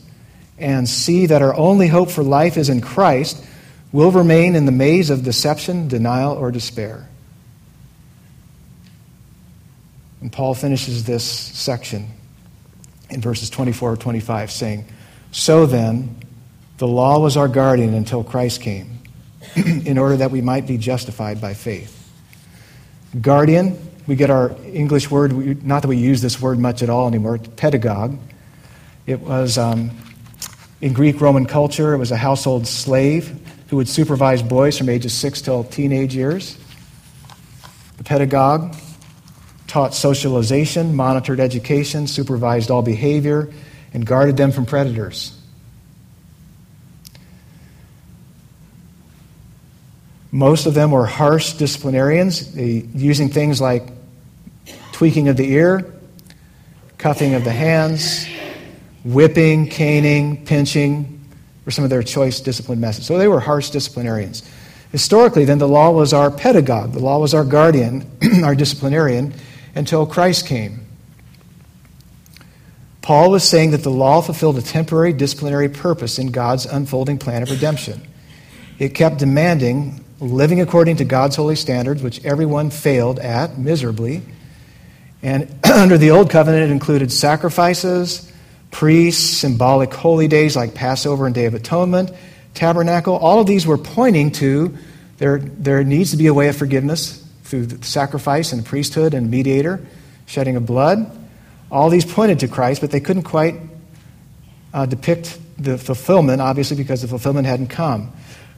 and 0.57 0.87
see 0.87 1.25
that 1.27 1.41
our 1.41 1.55
only 1.55 1.87
hope 1.87 2.11
for 2.11 2.23
life 2.23 2.57
is 2.57 2.69
in 2.69 2.81
Christ, 2.81 3.43
we'll 3.91 4.11
remain 4.11 4.55
in 4.55 4.65
the 4.65 4.71
maze 4.71 5.09
of 5.09 5.23
deception, 5.23 5.87
denial, 5.87 6.33
or 6.33 6.51
despair. 6.51 7.07
And 10.21 10.31
Paul 10.31 10.53
finishes 10.53 11.03
this 11.03 11.23
section 11.23 12.07
in 13.09 13.19
verses 13.21 13.49
24 13.49 13.93
or 13.93 13.97
25 13.97 14.51
saying, 14.51 14.85
So 15.31 15.65
then, 15.65 16.17
the 16.77 16.87
law 16.87 17.19
was 17.19 17.35
our 17.35 17.47
guardian 17.47 17.93
until 17.93 18.23
Christ 18.23 18.61
came, 18.61 18.92
in 19.55 19.97
order 19.97 20.17
that 20.17 20.31
we 20.31 20.41
might 20.41 20.67
be 20.67 20.77
justified 20.77 21.39
by 21.41 21.53
faith. 21.53 21.99
Guardian 23.19 23.77
we 24.05 24.15
get 24.15 24.29
our 24.29 24.55
English 24.65 25.09
word, 25.09 25.63
not 25.63 25.81
that 25.81 25.87
we 25.87 25.97
use 25.97 26.21
this 26.21 26.41
word 26.41 26.59
much 26.59 26.83
at 26.83 26.89
all 26.89 27.07
anymore, 27.07 27.37
pedagogue. 27.37 28.17
It 29.05 29.21
was 29.21 29.57
um, 29.57 29.91
in 30.81 30.93
Greek 30.93 31.21
Roman 31.21 31.45
culture, 31.45 31.93
it 31.93 31.97
was 31.97 32.11
a 32.11 32.17
household 32.17 32.67
slave 32.67 33.39
who 33.69 33.77
would 33.77 33.87
supervise 33.87 34.41
boys 34.43 34.77
from 34.77 34.89
ages 34.89 35.13
6 35.13 35.41
till 35.41 35.63
teenage 35.63 36.15
years. 36.15 36.57
The 37.97 38.03
pedagogue 38.03 38.75
taught 39.67 39.93
socialization, 39.93 40.95
monitored 40.95 41.39
education, 41.39 42.05
supervised 42.07 42.69
all 42.69 42.81
behavior, 42.81 43.51
and 43.93 44.05
guarded 44.05 44.37
them 44.37 44.51
from 44.51 44.65
predators. 44.65 45.39
Most 50.33 50.65
of 50.65 50.73
them 50.73 50.89
were 50.89 51.05
harsh 51.05 51.53
disciplinarians, 51.53 52.57
eh, 52.57 52.81
using 52.95 53.29
things 53.29 53.61
like 53.61 53.87
tweaking 54.91 55.27
of 55.27 55.37
the 55.37 55.47
ear, 55.51 55.93
cuffing 56.97 57.35
of 57.35 57.43
the 57.43 57.51
hands, 57.51 58.25
whipping, 59.05 59.69
caning, 59.69 60.43
pinching 60.43 61.23
were 61.65 61.71
some 61.71 61.83
of 61.83 61.91
their 61.91 62.01
choice 62.01 62.39
discipline 62.39 62.79
methods. 62.79 63.05
So 63.05 63.19
they 63.19 63.27
were 63.27 63.39
harsh 63.39 63.69
disciplinarians. 63.69 64.41
Historically, 64.91 65.45
then, 65.45 65.59
the 65.59 65.67
law 65.67 65.91
was 65.91 66.13
our 66.13 66.31
pedagogue, 66.31 66.93
the 66.93 66.99
law 66.99 67.19
was 67.19 67.35
our 67.35 67.45
guardian, 67.45 68.09
our 68.43 68.55
disciplinarian, 68.55 69.35
until 69.75 70.07
Christ 70.07 70.47
came. 70.47 70.83
Paul 73.03 73.29
was 73.29 73.43
saying 73.47 73.69
that 73.69 73.83
the 73.83 73.91
law 73.91 74.21
fulfilled 74.21 74.57
a 74.57 74.63
temporary 74.63 75.13
disciplinary 75.13 75.69
purpose 75.69 76.17
in 76.17 76.31
God's 76.31 76.65
unfolding 76.65 77.19
plan 77.19 77.43
of 77.43 77.51
redemption. 77.51 78.01
It 78.79 78.95
kept 78.95 79.19
demanding 79.19 80.02
living 80.23 80.61
according 80.61 80.97
to 80.97 81.05
God's 81.05 81.35
holy 81.35 81.55
standards, 81.55 82.01
which 82.01 82.23
everyone 82.23 82.69
failed 82.69 83.19
at 83.19 83.57
miserably. 83.57 84.21
And 85.21 85.53
under 85.71 85.97
the 85.97 86.11
Old 86.11 86.29
Covenant, 86.29 86.69
it 86.69 86.71
included 86.71 87.11
sacrifices, 87.11 88.31
priests, 88.71 89.37
symbolic 89.37 89.93
holy 89.93 90.27
days 90.27 90.55
like 90.55 90.73
Passover 90.73 91.25
and 91.25 91.35
Day 91.35 91.45
of 91.45 91.53
Atonement, 91.53 92.11
tabernacle, 92.53 93.15
all 93.15 93.39
of 93.39 93.47
these 93.47 93.65
were 93.65 93.77
pointing 93.77 94.31
to 94.31 94.75
there, 95.17 95.39
there 95.39 95.83
needs 95.83 96.11
to 96.11 96.17
be 96.17 96.27
a 96.27 96.33
way 96.33 96.47
of 96.47 96.57
forgiveness 96.57 97.25
through 97.43 97.67
the 97.67 97.85
sacrifice 97.85 98.51
and 98.51 98.65
priesthood 98.65 99.13
and 99.13 99.29
mediator, 99.29 99.85
shedding 100.25 100.55
of 100.55 100.65
blood. 100.65 101.09
All 101.71 101.89
these 101.89 102.05
pointed 102.05 102.39
to 102.39 102.47
Christ, 102.47 102.81
but 102.81 102.91
they 102.91 102.99
couldn't 102.99 103.23
quite 103.23 103.55
uh, 104.73 104.85
depict 104.85 105.37
the 105.57 105.77
fulfillment, 105.77 106.41
obviously, 106.41 106.77
because 106.77 107.03
the 107.03 107.07
fulfillment 107.07 107.47
hadn't 107.47 107.67
come. 107.67 108.11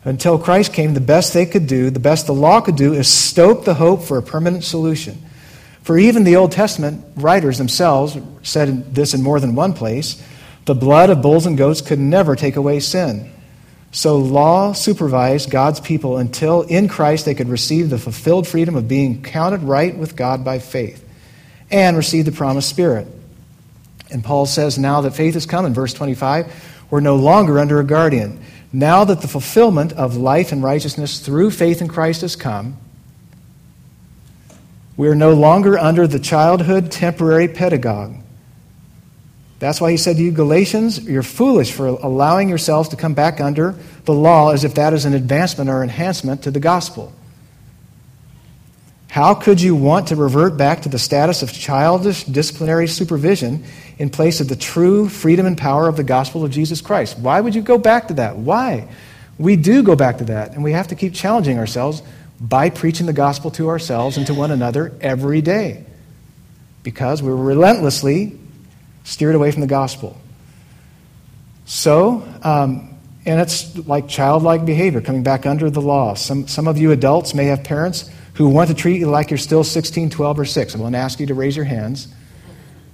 Until 0.06 0.38
Christ 0.38 0.72
came, 0.72 0.94
the 0.94 1.02
best 1.02 1.34
they 1.34 1.48
could 1.48 1.66
do, 1.66 1.90
the 1.90 2.00
best 2.00 2.28
the 2.28 2.34
law 2.34 2.62
could 2.62 2.76
do, 2.76 2.94
is 2.94 3.12
stoke 3.12 3.66
the 3.66 3.74
hope 3.74 4.04
for 4.04 4.18
a 4.18 4.24
permanent 4.24 4.64
solution. 4.64 5.22
For 5.82 5.98
even 5.98 6.24
the 6.24 6.36
Old 6.36 6.52
Testament 6.52 7.04
writers 7.16 7.58
themselves 7.58 8.18
said 8.44 8.94
this 8.94 9.14
in 9.14 9.22
more 9.22 9.40
than 9.40 9.56
one 9.56 9.74
place 9.74 10.24
the 10.66 10.76
blood 10.76 11.12
of 11.12 11.22
bulls 11.22 11.46
and 11.46 11.58
goats 11.58 11.82
could 11.82 12.00
never 12.00 12.36
take 12.36 12.56
away 12.56 12.80
sin. 12.80 13.32
So 13.92 14.18
law 14.18 14.74
supervised 14.74 15.52
God's 15.52 15.80
people 15.80 16.18
until 16.18 16.64
in 16.64 16.88
Christ 16.88 17.26
they 17.26 17.36
could 17.36 17.50
receive 17.50 17.90
the 17.90 18.00
fulfilled 18.00 18.48
freedom 18.48 18.76
of 18.76 18.88
being 18.88 19.22
counted 19.22 19.62
right 19.62 19.96
with 19.96 20.16
God 20.16 20.44
by 20.44 20.60
faith 20.60 21.08
and 21.72 21.96
receive 21.96 22.26
the 22.26 22.32
promised 22.32 22.70
Spirit. 22.70 23.08
And 24.12 24.24
Paul 24.24 24.48
says, 24.48 24.78
now 24.78 25.02
that 25.02 25.16
faith 25.16 25.36
has 25.36 25.46
come, 25.46 25.66
in 25.66 25.74
verse 25.74 25.94
25, 25.94 26.86
we're 26.90 27.00
no 27.00 27.16
longer 27.16 27.60
under 27.60 27.80
a 27.80 27.86
guardian. 27.86 28.44
Now 28.76 29.06
that 29.06 29.22
the 29.22 29.30
fulfillment 29.30 29.94
of 29.94 30.18
life 30.18 30.52
and 30.52 30.62
righteousness 30.62 31.20
through 31.20 31.52
faith 31.52 31.82
in 31.82 31.88
Christ 31.88 32.20
has 32.20 32.36
come, 32.36 32.76
we 34.98 35.08
are 35.08 35.16
no 35.16 35.32
longer 35.34 35.78
under 35.78 36.08
the 36.08 36.20
childhood 36.20 36.92
temporary 36.92 37.48
pedagogue. 37.48 38.18
That's 39.60 39.80
why 39.80 39.92
he 39.92 39.98
said 39.98 40.18
to 40.18 40.22
you, 40.22 40.34
Galatians, 40.34 41.02
you're 41.08 41.24
foolish 41.24 41.72
for 41.72 41.88
allowing 41.88 42.50
yourselves 42.50 42.90
to 42.90 42.98
come 42.98 43.14
back 43.14 43.40
under 43.40 43.76
the 44.04 44.14
law 44.14 44.52
as 44.52 44.66
if 44.66 44.76
that 44.76 44.92
is 44.92 45.06
an 45.06 45.14
advancement 45.14 45.70
or 45.70 45.82
enhancement 45.82 46.44
to 46.44 46.52
the 46.52 46.60
gospel. 46.60 47.14
How 49.16 49.34
could 49.34 49.62
you 49.62 49.78
want 49.78 50.10
to 50.10 50.18
revert 50.18 50.58
back 50.58 50.82
to 50.82 50.90
the 50.90 51.00
status 51.00 51.42
of 51.42 51.54
childish 51.54 52.26
disciplinary 52.26 52.86
supervision 52.86 53.64
in 53.98 54.10
place 54.10 54.42
of 54.42 54.50
the 54.50 54.58
true 54.58 55.08
freedom 55.08 55.46
and 55.46 55.58
power 55.58 55.88
of 55.88 55.96
the 55.96 56.04
gospel 56.04 56.44
of 56.44 56.52
Jesus 56.52 56.82
Christ? 56.82 57.18
Why 57.18 57.40
would 57.40 57.56
you 57.56 57.62
go 57.62 57.78
back 57.78 58.10
to 58.10 58.16
that? 58.16 58.36
Why? 58.36 58.90
We 59.38 59.56
do 59.56 59.84
go 59.84 59.96
back 59.96 60.18
to 60.18 60.26
that, 60.26 60.52
and 60.52 60.66
we 60.66 60.74
have 60.74 60.90
to 60.90 60.96
keep 60.96 61.14
challenging 61.14 61.58
ourselves 61.60 62.04
by 62.42 62.70
preaching 62.70 63.06
the 63.06 63.14
gospel 63.14 63.52
to 63.52 63.70
ourselves 63.70 64.18
and 64.18 64.28
to 64.28 64.34
one 64.34 64.52
another 64.52 64.92
every 65.00 65.40
day 65.40 65.86
because 66.84 67.24
we're 67.24 67.38
relentlessly 67.38 68.38
steered 69.06 69.36
away 69.36 69.50
from 69.50 69.62
the 69.62 69.68
gospel. 69.68 70.20
So, 71.64 72.28
um, 72.44 72.98
and 73.26 73.40
it's 73.40 73.78
like 73.88 74.10
childlike 74.10 74.66
behavior, 74.66 75.00
coming 75.00 75.24
back 75.24 75.46
under 75.46 75.70
the 75.70 75.82
law. 75.82 76.16
Some, 76.16 76.50
some 76.50 76.68
of 76.68 76.78
you 76.78 76.92
adults 76.92 77.34
may 77.34 77.46
have 77.46 77.64
parents 77.64 78.12
who 78.36 78.50
want 78.50 78.70
to 78.70 78.76
treat 78.76 79.00
you 79.00 79.08
like 79.08 79.32
you're 79.32 79.38
still 79.38 79.64
16, 79.64 80.10
12, 80.10 80.40
or 80.40 80.46
6. 80.46 80.76
I 80.76 80.78
won't 80.78 80.96
ask 80.96 81.20
you 81.20 81.26
to 81.28 81.34
raise 81.34 81.56
your 81.56 81.66
hands, 81.66 82.08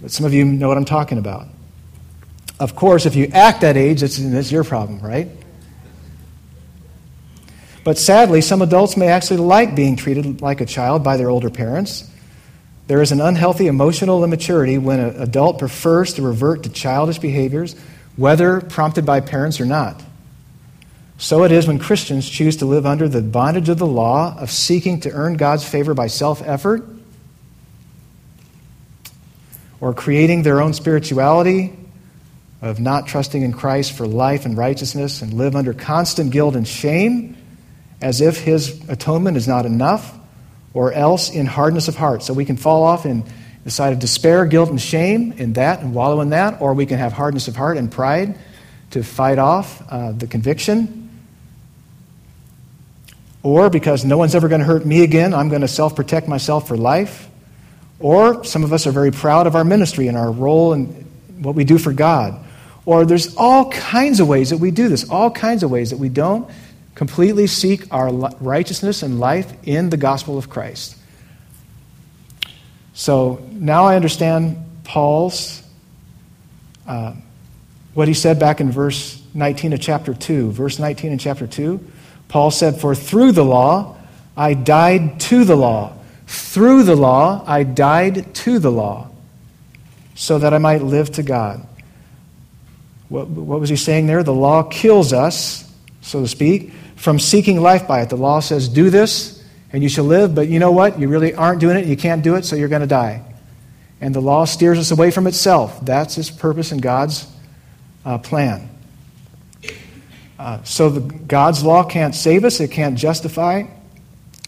but 0.01 0.12
some 0.12 0.25
of 0.25 0.34
you 0.34 0.45
know 0.45 0.67
what 0.67 0.77
I'm 0.77 0.86
talking 0.86 1.17
about. 1.17 1.47
Of 2.60 2.75
course, 2.75 3.08
if 3.08 3.15
you 3.15 3.25
act 3.34 3.62
that 3.62 3.75
age, 3.75 4.04
it's, 4.04 4.19
it's 4.19 4.51
your 4.51 4.63
problem, 4.63 4.99
right? 4.99 5.27
But 7.84 7.97
sadly, 7.97 8.41
some 8.41 8.62
adults 8.62 8.95
may 8.95 9.08
actually 9.08 9.38
like 9.38 9.75
being 9.75 9.95
treated 9.95 10.41
like 10.41 10.62
a 10.62 10.65
child 10.67 11.04
by 11.04 11.17
their 11.17 11.32
older 11.32 11.49
parents. 11.49 12.08
There 12.86 13.01
is 13.01 13.12
an 13.12 13.19
unhealthy 13.19 13.65
emotional 13.65 14.23
immaturity 14.23 14.77
when 14.77 14.99
an 14.99 15.21
adult 15.21 15.58
prefers 15.58 16.13
to 16.15 16.21
revert 16.21 16.63
to 16.63 16.69
childish 16.69 17.17
behaviors, 17.17 17.75
whether 18.15 18.62
prompted 18.62 19.08
by 19.08 19.21
parents 19.21 19.60
or 19.60 19.65
not. 19.65 20.04
So 21.21 21.43
it 21.43 21.51
is 21.51 21.67
when 21.67 21.77
Christians 21.77 22.27
choose 22.27 22.57
to 22.57 22.65
live 22.65 22.88
under 22.88 23.07
the 23.07 23.21
bondage 23.21 23.69
of 23.69 23.77
the 23.77 23.86
law 23.86 24.36
of 24.39 24.49
seeking 24.49 25.01
to 25.01 25.12
earn 25.12 25.36
God's 25.36 25.63
favor 25.63 25.93
by 25.93 26.07
self 26.07 26.41
effort 26.43 26.84
or 29.79 29.93
creating 29.93 30.41
their 30.41 30.60
own 30.60 30.73
spirituality 30.73 31.77
of 32.63 32.79
not 32.79 33.05
trusting 33.05 33.43
in 33.43 33.53
Christ 33.53 33.95
for 33.95 34.07
life 34.07 34.47
and 34.47 34.57
righteousness 34.57 35.21
and 35.21 35.34
live 35.34 35.55
under 35.55 35.75
constant 35.75 36.31
guilt 36.31 36.55
and 36.55 36.67
shame 36.67 37.38
as 38.01 38.19
if 38.19 38.39
his 38.39 38.89
atonement 38.89 39.38
is 39.38 39.47
not 39.47 39.67
enough, 39.67 40.17
or 40.73 40.91
else 40.91 41.29
in 41.29 41.45
hardness 41.45 41.88
of 41.88 41.95
heart. 41.95 42.23
So 42.23 42.34
we 42.34 42.45
can 42.45 42.57
fall 42.57 42.81
off 42.81 43.05
in 43.05 43.25
the 43.63 43.69
side 43.69 43.93
of 43.93 43.99
despair, 43.99 44.47
guilt, 44.47 44.71
and 44.71 44.81
shame 44.81 45.34
in 45.34 45.53
that 45.53 45.81
and 45.81 45.93
wallow 45.93 46.19
in 46.21 46.31
that, 46.31 46.62
or 46.62 46.73
we 46.73 46.88
can 46.88 46.97
have 46.97 47.13
hardness 47.13 47.47
of 47.47 47.55
heart 47.55 47.77
and 47.77 47.91
pride 47.91 48.39
to 48.89 49.03
fight 49.03 49.38
off 49.38 49.84
uh, 49.88 50.13
the 50.13 50.25
conviction. 50.25 51.00
Or 53.43 53.69
because 53.69 54.06
no 54.06 54.17
one's 54.17 54.36
ever 54.36 54.47
going 54.47 54.62
to 54.62 54.67
hurt 54.67 54.86
me 54.86 55.04
again, 55.04 55.34
I'm 55.34 55.49
going 55.49 55.62
to 55.62 55.67
self 55.67 55.95
protect 55.95 56.27
myself 56.27 56.67
for 56.67 56.77
life. 56.77 57.27
Or 57.99 58.43
some 58.43 58.63
of 58.63 58.73
us 58.73 58.88
are 58.88 58.91
very 58.91 59.12
proud 59.12 59.47
of 59.47 59.56
our 59.56 59.63
ministry 59.63 60.08
and 60.08 60.17
our 60.17 60.32
role 60.32 60.73
and 60.73 61.06
what 61.39 61.56
we 61.56 61.63
do 61.63 61.77
for 61.77 61.93
God. 61.93 62.43
Or 62.86 63.06
there's 63.06 63.36
all 63.36 63.69
kinds 63.71 64.19
of 64.19 64.27
ways 64.27 64.49
that 64.49 64.58
we 64.58 64.71
do 64.71 64.89
this, 64.89 65.10
all 65.10 65.30
kinds 65.30 65.63
of 65.63 65.69
ways 65.69 65.91
that 65.91 65.97
we 65.97 66.10
don't 66.10 66.49
completely 66.95 67.47
seek 67.47 67.91
our 67.91 68.12
righteousness 68.12 69.04
and 69.04 69.19
life 69.19 69.51
in 69.63 69.89
the 69.89 69.97
gospel 69.97 70.38
of 70.38 70.49
Christ. 70.49 70.97
So 72.93 73.45
now 73.51 73.86
I 73.86 73.95
understand 73.95 74.58
Paul's, 74.84 75.63
uh, 76.88 77.13
what 77.93 78.08
he 78.08 78.13
said 78.13 78.39
back 78.39 78.62
in 78.62 78.71
verse 78.71 79.21
19 79.34 79.73
of 79.73 79.82
chapter 79.82 80.13
2. 80.13 80.51
Verse 80.51 80.80
19 80.80 81.12
in 81.12 81.17
chapter 81.17 81.47
2, 81.47 81.80
Paul 82.32 82.50
said, 82.50 82.80
For 82.80 82.96
through 82.96 83.34
the 83.34 83.44
law 83.44 83.98
I 84.38 84.54
died 84.54 85.20
to 85.22 85.44
the 85.44 85.58
law. 85.58 85.94
Through 86.28 86.84
the 86.84 86.96
law 86.96 87.44
I 87.46 87.63
died 87.63 88.34
to 88.36 88.58
the 88.58 88.72
law, 88.72 89.10
so 90.15 90.39
that 90.39 90.54
I 90.54 90.58
might 90.58 90.82
live 90.82 91.12
to 91.13 91.24
God. 91.24 91.67
What, 93.10 93.28
what 93.28 93.60
was 93.60 93.70
he 93.70 93.76
saying 93.76 94.08
there? 94.08 94.24
The 94.24 94.34
law 94.34 94.63
kills 94.63 95.12
us, 95.12 95.70
so 96.00 96.22
to 96.22 96.28
speak, 96.30 96.72
from 96.96 97.20
seeking 97.20 97.60
life 97.60 97.86
by 97.86 98.02
it. 98.02 98.10
The 98.10 98.15
law 98.15 98.39
says, 98.39 98.70
do 98.70 98.89
this 98.89 99.44
and 99.74 99.84
you 99.84 99.89
shall 99.89 100.06
live, 100.06 100.34
but 100.34 100.48
you 100.48 100.60
know 100.60 100.72
what? 100.72 100.98
You 101.00 101.10
really 101.10 101.34
aren't 101.34 101.60
doing 101.60 101.76
it, 101.76 101.86
you 101.86 101.98
can't 101.98 102.24
do 102.24 102.36
it, 102.36 102.46
so 102.46 102.56
you're 102.56 102.70
going 102.70 102.82
to 102.82 102.88
die. 102.88 103.24
And 104.00 104.15
the 104.15 104.22
law 104.22 104.46
steers 104.46 104.80
us 104.80 104.91
away 104.91 105.12
from 105.12 105.28
itself. 105.28 105.86
That's 105.86 106.17
its 106.17 106.32
purpose 106.32 106.72
and 106.72 106.82
God's 106.82 107.28
uh, 108.06 108.20
plan. 108.20 108.70
Uh, 110.41 110.60
so 110.63 110.89
the, 110.89 111.01
God's 111.01 111.63
law 111.63 111.84
can't 111.84 112.15
save 112.15 112.45
us, 112.45 112.60
it 112.60 112.71
can't 112.71 112.97
justify, 112.97 113.62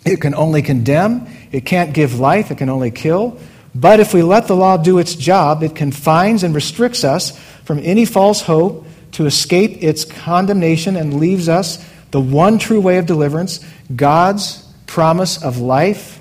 it 0.03 0.19
can 0.21 0.33
only 0.33 0.63
condemn, 0.63 1.27
it 1.51 1.67
can't 1.67 1.93
give 1.93 2.19
life, 2.19 2.49
it 2.49 2.57
can 2.57 2.67
only 2.67 2.89
kill. 2.89 3.37
But 3.75 3.99
if 3.99 4.11
we 4.11 4.23
let 4.23 4.47
the 4.47 4.55
law 4.55 4.77
do 4.77 4.97
its 4.97 5.13
job, 5.13 5.61
it 5.61 5.75
confines 5.75 6.41
and 6.41 6.55
restricts 6.55 7.03
us 7.03 7.37
from 7.63 7.77
any 7.83 8.05
false 8.05 8.41
hope 8.41 8.87
to 9.11 9.27
escape 9.27 9.83
its 9.83 10.03
condemnation 10.03 10.95
and 10.95 11.19
leaves 11.19 11.47
us 11.47 11.85
the 12.09 12.19
one 12.19 12.57
true 12.57 12.81
way 12.81 12.97
of 12.97 13.05
deliverance, 13.05 13.63
God's 13.95 14.67
promise 14.87 15.43
of 15.43 15.59
life 15.59 16.19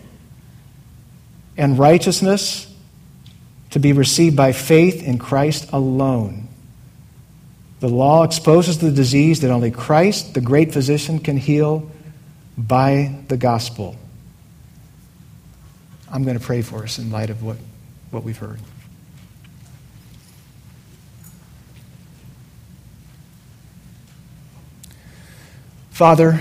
and 1.57 1.79
righteousness 1.79 2.71
to 3.71 3.79
be 3.79 3.95
received 3.95 4.37
by 4.37 4.53
faith 4.53 5.03
in 5.03 5.17
Christ 5.17 5.73
alone. 5.73 6.42
The 7.83 7.89
law 7.89 8.23
exposes 8.23 8.79
the 8.79 8.93
disease 8.93 9.41
that 9.41 9.51
only 9.51 9.73
Christ, 9.73 10.35
the 10.35 10.41
great 10.41 10.73
physician, 10.73 11.19
can 11.19 11.37
heal 11.37 11.91
by 12.57 13.19
the 13.27 13.37
gospel. 13.37 13.97
I'm 16.09 16.23
going 16.23 16.39
to 16.39 16.45
pray 16.45 16.63
for 16.63 16.85
us 16.85 17.01
in 17.01 17.11
light 17.11 17.29
of 17.29 17.43
what, 17.43 17.57
what 18.13 18.23
we've 18.23 18.39
heard. 18.39 18.61
Father, 25.91 26.39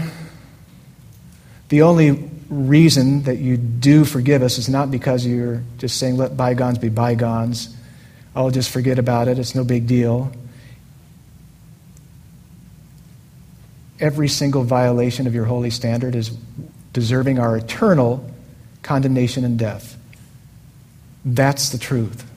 the 1.69 1.81
only 1.81 2.29
reason 2.49 3.23
that 3.23 3.37
you 3.37 3.57
do 3.57 4.05
forgive 4.05 4.43
us 4.43 4.59
is 4.59 4.69
not 4.69 4.91
because 4.91 5.25
you're 5.25 5.63
just 5.79 5.97
saying, 5.97 6.17
let 6.17 6.37
bygones 6.37 6.77
be 6.77 6.89
bygones. 6.89 7.75
I'll 8.35 8.51
just 8.51 8.69
forget 8.69 8.99
about 8.99 9.27
it. 9.27 9.39
It's 9.39 9.55
no 9.55 9.63
big 9.63 9.87
deal. 9.87 10.31
Every 14.01 14.27
single 14.27 14.63
violation 14.63 15.27
of 15.27 15.35
your 15.35 15.45
holy 15.45 15.69
standard 15.69 16.15
is 16.15 16.29
deserving 16.91 17.39
our 17.39 17.55
eternal 17.55 18.29
condemnation 18.81 19.45
and 19.45 19.57
death. 19.57 19.97
That's 21.23 21.69
the 21.69 21.77
truth. 21.77 22.29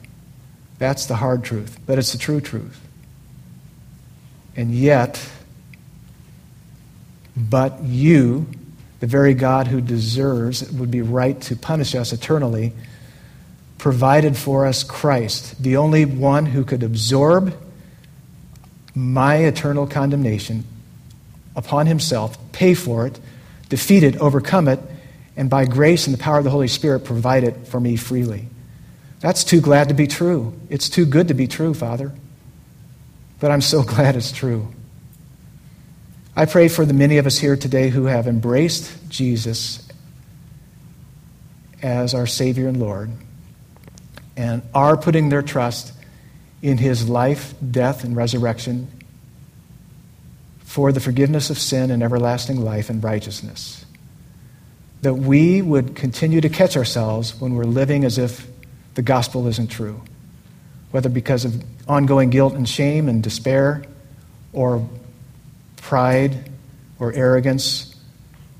That's 0.77 1.07
the 1.07 1.15
hard 1.15 1.43
truth, 1.43 1.79
but 1.85 1.97
it's 1.97 2.11
the 2.11 2.17
true 2.17 2.39
truth. 2.39 2.79
And 4.55 4.73
yet, 4.73 5.27
but 7.35 7.81
you, 7.83 8.45
the 8.99 9.07
very 9.07 9.33
God 9.33 9.67
who 9.67 9.81
deserves, 9.81 10.71
would 10.71 10.91
be 10.91 11.01
right 11.01 11.39
to 11.41 11.55
punish 11.55 11.95
us 11.95 12.13
eternally, 12.13 12.73
provided 13.77 14.37
for 14.37 14.65
us 14.65 14.83
Christ, 14.83 15.61
the 15.61 15.77
only 15.77 16.05
one 16.05 16.45
who 16.45 16.63
could 16.63 16.83
absorb 16.83 17.57
my 18.93 19.37
eternal 19.37 19.87
condemnation 19.87 20.63
upon 21.55 21.87
himself, 21.87 22.37
pay 22.51 22.73
for 22.73 23.07
it, 23.07 23.19
defeat 23.69 24.03
it, 24.03 24.17
overcome 24.17 24.67
it, 24.67 24.79
and 25.37 25.49
by 25.49 25.65
grace 25.65 26.07
and 26.07 26.13
the 26.13 26.21
power 26.21 26.37
of 26.37 26.43
the 26.43 26.49
Holy 26.49 26.67
Spirit 26.67 27.01
provide 27.01 27.43
it 27.43 27.67
for 27.67 27.79
me 27.79 27.95
freely. 27.95 28.47
That's 29.19 29.43
too 29.43 29.61
glad 29.61 29.89
to 29.89 29.93
be 29.93 30.07
true. 30.07 30.53
It's 30.69 30.89
too 30.89 31.05
good 31.05 31.29
to 31.29 31.33
be 31.33 31.47
true, 31.47 31.73
Father. 31.73 32.13
But 33.39 33.51
I'm 33.51 33.61
so 33.61 33.83
glad 33.95 34.15
it's 34.15 34.31
true. 34.31 34.67
I 36.35 36.45
pray 36.45 36.67
for 36.67 36.85
the 36.85 36.93
many 36.93 37.17
of 37.17 37.25
us 37.25 37.37
here 37.37 37.55
today 37.55 37.89
who 37.89 38.05
have 38.05 38.27
embraced 38.27 39.09
Jesus 39.09 39.87
as 41.81 42.13
our 42.13 42.27
Savior 42.27 42.67
and 42.67 42.79
Lord 42.79 43.11
and 44.35 44.61
are 44.73 44.97
putting 44.97 45.29
their 45.29 45.41
trust 45.41 45.93
in 46.61 46.77
his 46.77 47.07
life, 47.07 47.53
death, 47.71 48.03
and 48.03 48.15
resurrection 48.15 48.89
for 50.75 50.91
the 50.91 50.99
forgiveness 50.99 51.49
of 51.49 51.57
sin 51.57 51.89
and 51.89 52.03
everlasting 52.03 52.59
life 52.59 52.89
and 52.89 53.01
righteousness. 53.01 53.85
That 55.03 55.13
we 55.13 55.61
would 55.61 55.95
continue 55.95 56.41
to 56.41 56.49
catch 56.49 56.75
ourselves 56.75 57.39
when 57.39 57.55
we're 57.55 57.63
living 57.63 58.03
as 58.03 58.17
if 58.17 58.45
the 58.95 59.01
gospel 59.01 59.47
isn't 59.47 59.67
true, 59.67 60.01
whether 60.91 61.07
because 61.07 61.45
of 61.45 61.63
ongoing 61.87 62.29
guilt 62.29 62.55
and 62.55 62.67
shame 62.67 63.07
and 63.07 63.23
despair, 63.23 63.85
or 64.51 64.85
pride, 65.77 66.51
or 66.99 67.13
arrogance, 67.13 67.95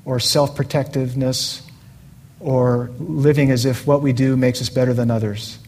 or 0.06 0.18
self 0.18 0.56
protectiveness, 0.56 1.60
or 2.40 2.88
living 2.98 3.50
as 3.50 3.66
if 3.66 3.86
what 3.86 4.00
we 4.00 4.14
do 4.14 4.38
makes 4.38 4.62
us 4.62 4.70
better 4.70 4.94
than 4.94 5.10
others. 5.10 5.58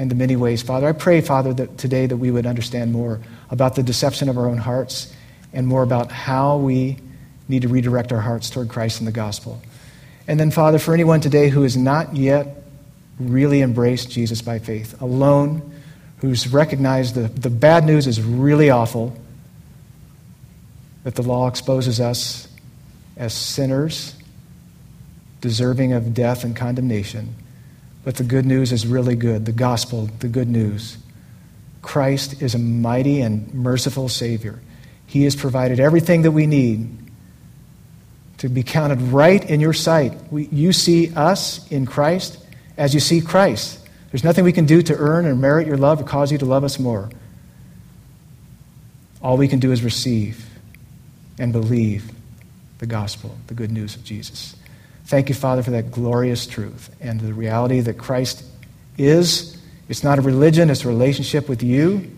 And 0.00 0.10
the 0.10 0.14
many 0.14 0.34
ways, 0.34 0.62
Father, 0.62 0.88
I 0.88 0.92
pray, 0.92 1.20
Father, 1.20 1.52
that 1.52 1.76
today 1.76 2.06
that 2.06 2.16
we 2.16 2.30
would 2.30 2.46
understand 2.46 2.90
more 2.90 3.20
about 3.50 3.74
the 3.74 3.82
deception 3.82 4.30
of 4.30 4.38
our 4.38 4.48
own 4.48 4.56
hearts 4.56 5.14
and 5.52 5.66
more 5.66 5.82
about 5.82 6.10
how 6.10 6.56
we 6.56 6.96
need 7.50 7.60
to 7.62 7.68
redirect 7.68 8.10
our 8.10 8.22
hearts 8.22 8.48
toward 8.48 8.70
Christ 8.70 9.00
and 9.00 9.06
the 9.06 9.12
gospel. 9.12 9.60
And 10.26 10.40
then, 10.40 10.52
Father, 10.52 10.78
for 10.78 10.94
anyone 10.94 11.20
today 11.20 11.50
who 11.50 11.64
has 11.64 11.76
not 11.76 12.16
yet 12.16 12.62
really 13.18 13.60
embraced 13.60 14.10
Jesus 14.10 14.40
by 14.40 14.58
faith, 14.58 14.98
alone, 15.02 15.70
who's 16.20 16.50
recognized 16.50 17.14
the, 17.14 17.28
the 17.28 17.50
bad 17.50 17.84
news 17.84 18.06
is 18.06 18.22
really 18.22 18.70
awful, 18.70 19.14
that 21.04 21.14
the 21.14 21.22
law 21.22 21.46
exposes 21.46 22.00
us 22.00 22.48
as 23.18 23.34
sinners, 23.34 24.14
deserving 25.42 25.92
of 25.92 26.14
death 26.14 26.42
and 26.42 26.56
condemnation. 26.56 27.34
But 28.04 28.16
the 28.16 28.24
good 28.24 28.46
news 28.46 28.72
is 28.72 28.86
really 28.86 29.16
good. 29.16 29.44
The 29.44 29.52
gospel, 29.52 30.08
the 30.20 30.28
good 30.28 30.48
news. 30.48 30.96
Christ 31.82 32.42
is 32.42 32.54
a 32.54 32.58
mighty 32.58 33.20
and 33.20 33.52
merciful 33.54 34.08
Savior. 34.08 34.60
He 35.06 35.24
has 35.24 35.34
provided 35.34 35.80
everything 35.80 36.22
that 36.22 36.30
we 36.30 36.46
need 36.46 36.98
to 38.38 38.48
be 38.48 38.62
counted 38.62 39.00
right 39.02 39.48
in 39.48 39.60
your 39.60 39.72
sight. 39.72 40.12
We, 40.30 40.46
you 40.46 40.72
see 40.72 41.14
us 41.14 41.70
in 41.70 41.84
Christ 41.84 42.38
as 42.76 42.94
you 42.94 43.00
see 43.00 43.20
Christ. 43.20 43.78
There's 44.10 44.24
nothing 44.24 44.44
we 44.44 44.52
can 44.52 44.66
do 44.66 44.82
to 44.82 44.96
earn 44.96 45.26
or 45.26 45.34
merit 45.34 45.66
your 45.66 45.76
love 45.76 46.00
or 46.00 46.04
cause 46.04 46.32
you 46.32 46.38
to 46.38 46.46
love 46.46 46.64
us 46.64 46.78
more. 46.78 47.10
All 49.22 49.36
we 49.36 49.48
can 49.48 49.58
do 49.58 49.72
is 49.72 49.82
receive 49.82 50.46
and 51.38 51.52
believe 51.52 52.10
the 52.78 52.86
gospel, 52.86 53.36
the 53.46 53.54
good 53.54 53.70
news 53.70 53.94
of 53.94 54.04
Jesus. 54.04 54.56
Thank 55.10 55.28
you, 55.28 55.34
Father, 55.34 55.62
for 55.62 55.72
that 55.72 55.90
glorious 55.90 56.46
truth 56.46 56.94
and 57.00 57.18
the 57.18 57.34
reality 57.34 57.80
that 57.80 57.98
Christ 57.98 58.44
is 58.96 59.60
it's 59.90 60.04
not 60.04 60.20
a 60.20 60.22
religion, 60.22 60.70
it's 60.70 60.84
a 60.84 60.88
relationship 60.88 61.48
with 61.48 61.64
you. 61.64 62.08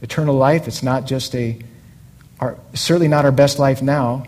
Eternal 0.00 0.34
life, 0.34 0.66
it's 0.66 0.82
not 0.82 1.04
just 1.04 1.34
a, 1.34 1.58
our, 2.40 2.56
certainly 2.72 3.08
not 3.08 3.26
our 3.26 3.30
best 3.30 3.58
life 3.58 3.82
now. 3.82 4.24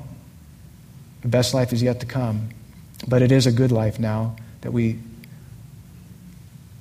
The 1.23 1.29
best 1.29 1.55
life 1.55 1.73
is 1.73 1.83
yet 1.83 2.01
to 2.01 2.07
come. 2.07 2.51
But 3.09 3.23
it 3.23 3.33
is 3.33 3.47
a 3.47 3.53
good 3.53 3.73
life 3.73 3.99
now 3.99 4.37
that 4.61 4.73
we 4.73 4.99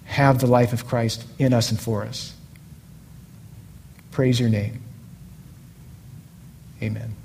have 0.03 0.39
the 0.39 0.47
life 0.47 0.73
of 0.73 0.85
Christ 0.85 1.25
in 1.39 1.53
us 1.53 1.71
and 1.71 1.79
for 1.79 2.03
us. 2.03 2.33
Praise 4.11 4.37
your 4.37 4.49
name. 4.49 4.81
Amen. 6.81 7.15